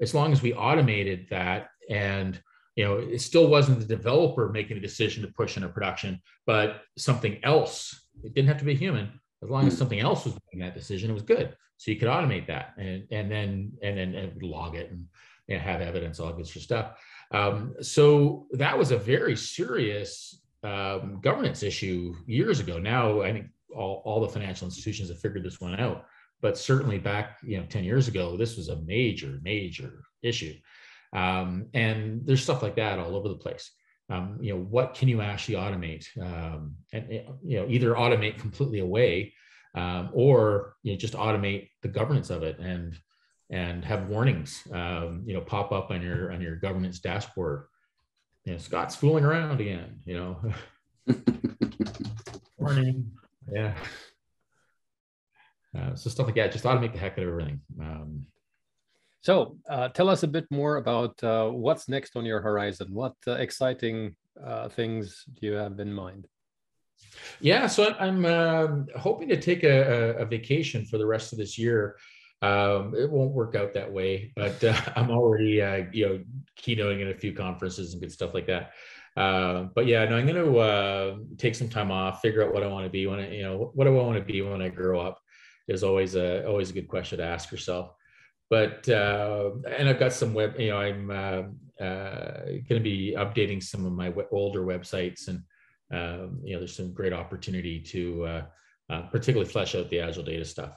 [0.00, 2.40] as long as we automated that, and
[2.76, 6.82] you know, it still wasn't the developer making a decision to push into production, but
[6.96, 8.06] something else.
[8.22, 9.78] It didn't have to be human as long as hmm.
[9.78, 11.56] something else was making that decision, it was good.
[11.76, 15.06] So you could automate that and and then and then and log it and,
[15.48, 16.98] and have evidence, all this stuff.
[17.30, 22.78] Um, so that was a very serious um, governance issue years ago.
[22.78, 26.06] Now I think all, all the financial institutions have figured this one out,
[26.40, 30.54] but certainly back you know 10 years ago, this was a major, major issue.
[31.12, 33.70] Um, and there's stuff like that all over the place
[34.08, 36.06] um, you know what can you actually automate?
[36.20, 37.10] Um, and
[37.44, 39.34] you know either automate completely away
[39.74, 42.98] um, or you know just automate the governance of it and
[43.50, 47.64] and have warnings um, you know pop up on your on your governance dashboard.
[48.44, 50.40] You know scott's fooling around again you know.
[52.58, 53.12] Warning.
[53.52, 53.74] Yeah.
[55.78, 57.60] Uh, so stuff like that just automate the heck out of everything.
[57.80, 58.26] Um,
[59.20, 62.88] so uh, tell us a bit more about uh, what's next on your horizon.
[62.90, 66.26] What uh, exciting uh, things do you have in mind?
[67.40, 71.58] Yeah, so I'm um, hoping to take a, a, vacation for the rest of this
[71.58, 71.96] year.
[72.42, 76.24] Um, it won't work out that way, but uh, I'm already, uh, you know,
[76.60, 78.72] keynoting at a few conferences and good stuff like that.
[79.16, 82.84] but yeah, no, I'm going to take some time off, figure out what I want
[82.84, 85.00] to be when I, you know, what do I want to be when I grow
[85.00, 85.18] up?
[85.66, 87.90] Is always a always a good question to ask yourself
[88.50, 90.58] but uh, and I've got some web.
[90.58, 95.42] You know, I'm uh, uh, going to be updating some of my older websites, and
[95.92, 98.42] um, you know, there's some great opportunity to uh,
[98.90, 100.76] uh, particularly flesh out the Agile data stuff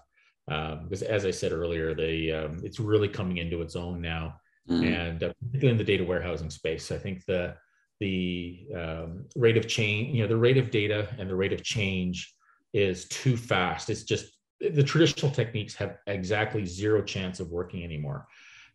[0.50, 4.36] um, because, as I said earlier, the um, it's really coming into its own now,
[4.70, 4.86] mm.
[4.86, 7.56] and uh, particularly in the data warehousing space, I think the
[8.02, 11.64] the um, rate of change, you know, the rate of data and the rate of
[11.64, 12.34] change
[12.74, 13.92] is too fast.
[13.92, 14.26] It's just
[14.70, 18.28] the traditional techniques have exactly zero chance of working anymore.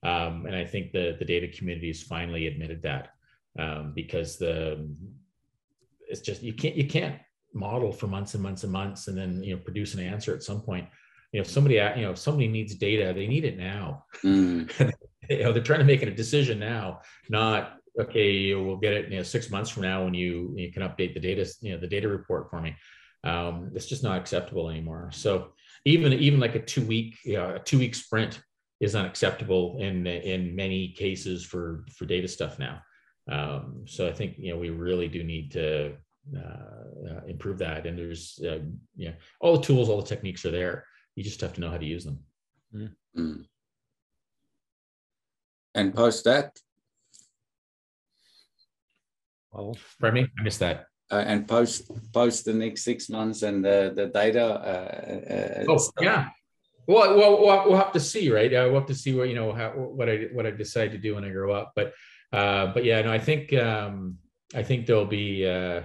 [0.02, 3.10] Um, and I think the, the data community has finally admitted that
[3.58, 4.88] um, because the
[6.08, 7.16] it's just you can't you can't
[7.52, 10.42] model for months and months and months and then you know produce an answer at
[10.42, 10.86] some point.
[11.32, 14.04] You know, if somebody you know if somebody needs data, they need it now.
[14.22, 14.70] Mm.
[15.30, 18.54] you know, they're trying to make a decision now, not okay.
[18.54, 21.20] We'll get it you know six months from now when you you can update the
[21.20, 22.76] data you know the data report for me.
[23.24, 25.10] Um, it's just not acceptable anymore.
[25.12, 25.52] So
[25.86, 28.40] even even like a two week you know, a two week sprint
[28.80, 32.82] is unacceptable in in many cases for for data stuff now.
[33.30, 35.94] Um, so I think you know we really do need to
[36.36, 37.86] uh, uh, improve that.
[37.86, 38.58] And there's uh,
[38.96, 40.84] you know all the tools, all the techniques are there.
[41.14, 42.18] You just have to know how to use them.
[42.74, 43.42] Mm-hmm.
[45.74, 46.58] and post that.
[49.52, 50.86] Well, for me, I missed that.
[51.08, 54.44] Uh, and post post the next six months and the the data.
[54.44, 56.28] Uh, uh, oh yeah.
[56.88, 58.52] Well, well, we'll, we'll have to see, right?
[58.52, 60.98] Uh, we'll have to see what you know how, what I what I decide to
[60.98, 61.72] do when I grow up.
[61.76, 61.92] But
[62.32, 64.18] uh, but yeah, no, I think um,
[64.54, 65.46] I think there'll be.
[65.46, 65.82] Uh,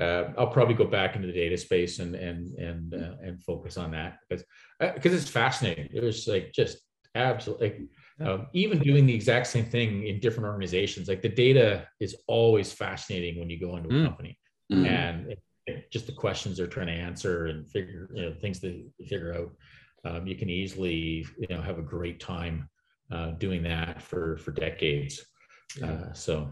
[0.00, 3.76] uh, I'll probably go back into the data space and and and uh, and focus
[3.76, 4.44] on that because
[4.80, 5.88] because uh, it's fascinating.
[5.92, 6.78] There's like just
[7.14, 7.88] absolutely
[8.20, 11.08] um, even doing the exact same thing in different organizations.
[11.08, 14.04] Like the data is always fascinating when you go into a mm.
[14.04, 14.38] company
[14.72, 14.86] mm.
[14.86, 18.60] and it, it, just the questions they're trying to answer and figure you know things
[18.60, 19.52] to figure out.
[20.04, 22.68] Um, you can easily you know have a great time
[23.12, 25.24] uh, doing that for for decades.
[25.82, 26.50] Uh, so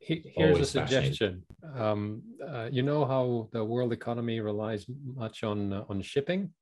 [0.00, 1.42] Here's a suggestion.
[1.74, 6.52] Um, uh, you know how the world economy relies much on uh, on shipping.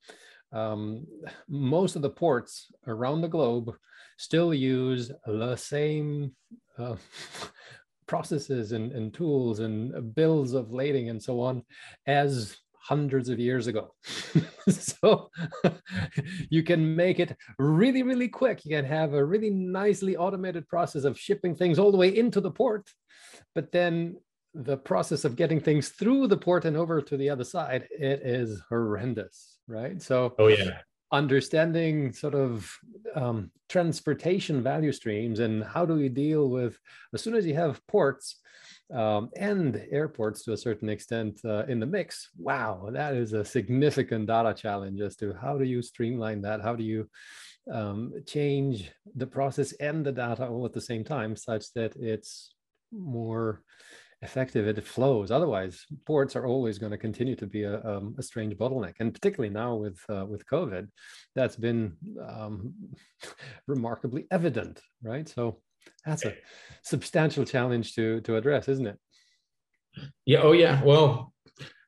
[0.53, 1.07] Um,
[1.49, 3.75] most of the ports around the globe
[4.19, 6.33] still use the same
[6.79, 6.97] uh,
[8.15, 11.65] processes and, and tools and uh, bills of lading and so on
[12.07, 13.93] as hundreds of years ago.
[14.69, 15.31] so
[16.49, 18.65] you can make it really, really quick.
[18.65, 22.41] You can have a really nicely automated process of shipping things all the way into
[22.41, 22.89] the port.
[23.53, 24.17] But then
[24.55, 28.21] the process of getting things through the port and over to the other side, it
[28.25, 30.01] is horrendous, right?
[30.01, 30.79] So, oh, yeah.
[31.15, 32.71] Understanding sort of
[33.15, 36.77] um, transportation value streams and how do we deal with
[37.15, 38.27] as soon as you have ports,
[38.93, 42.31] um, and airports to a certain extent uh, in the mix.
[42.37, 46.61] Wow, that is a significant data challenge as to how do you streamline that?
[46.61, 47.09] How do you
[47.73, 52.55] um, change the process and the data all at the same time such that it's
[52.93, 53.63] more
[54.25, 58.23] effective it flows otherwise ports are always going to continue to be a, um, a
[58.23, 60.89] strange bottleneck and particularly now with uh, with covid
[61.37, 61.97] that's been
[62.27, 62.75] um,
[63.67, 65.59] remarkably evident right so
[66.05, 66.35] that's a
[66.83, 68.99] substantial challenge to to address, isn't it?
[70.27, 70.41] Yeah.
[70.43, 70.83] Oh, yeah.
[70.83, 71.33] Well,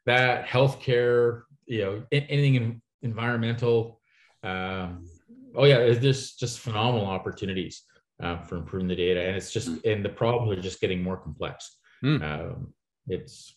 [0.07, 4.01] that healthcare, you know, anything in environmental.
[4.43, 5.07] Um,
[5.55, 5.79] oh, yeah.
[5.79, 7.83] There's just just phenomenal opportunities
[8.23, 9.93] uh, for improving the data, and it's just mm.
[9.93, 11.79] and the problems are just getting more complex.
[12.05, 12.23] Mm.
[12.23, 12.75] Um,
[13.09, 13.57] it's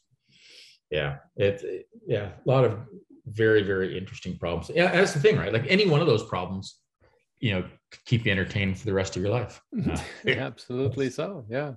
[0.90, 1.64] yeah, it's
[2.08, 2.80] yeah, a lot of
[3.28, 4.72] very very interesting problems.
[4.74, 5.54] Yeah, that's the thing, right?
[5.54, 6.80] Like any one of those problems
[7.40, 7.64] you know
[8.06, 9.62] keep you entertained for the rest of your life.
[10.28, 11.46] Uh, Absolutely so.
[11.50, 11.74] Yeah.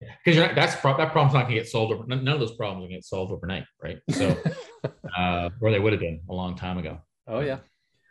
[0.00, 0.54] Because yeah.
[0.54, 1.92] that's pro- that problem's not going to get solved.
[1.92, 3.98] Over, none of those problems are going to get solved overnight, right?
[4.10, 4.36] So,
[5.18, 6.98] uh, or they would have been a long time ago.
[7.26, 7.58] Oh yeah,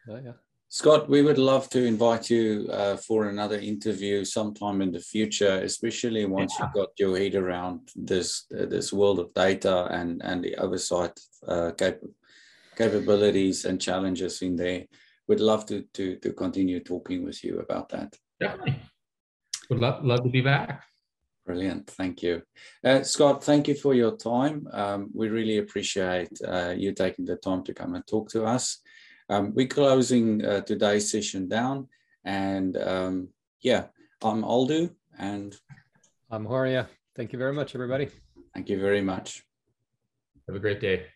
[0.09, 0.33] oh yeah.
[0.69, 5.61] Scott, we would love to invite you uh, for another interview sometime in the future,
[5.63, 6.65] especially once yeah.
[6.65, 11.17] you've got your head around this uh, this world of data and and the oversight
[11.47, 12.03] uh, cap-
[12.75, 14.85] capabilities and challenges in there
[15.27, 18.15] We'd love to, to, to continue talking with you about that.
[18.39, 18.79] Definitely.
[19.69, 20.83] Would love, love to be back.
[21.45, 21.87] Brilliant.
[21.87, 22.43] Thank you.
[22.83, 24.67] Uh, Scott, thank you for your time.
[24.71, 28.79] Um, we really appreciate uh, you taking the time to come and talk to us.
[29.29, 31.87] Um, we're closing uh, today's session down.
[32.23, 33.29] And um,
[33.61, 33.85] yeah,
[34.21, 35.55] I'm Aldo and
[36.31, 36.87] I'm Horia.
[37.15, 38.09] Thank you very much, everybody.
[38.53, 39.43] Thank you very much.
[40.47, 41.07] Have a great day.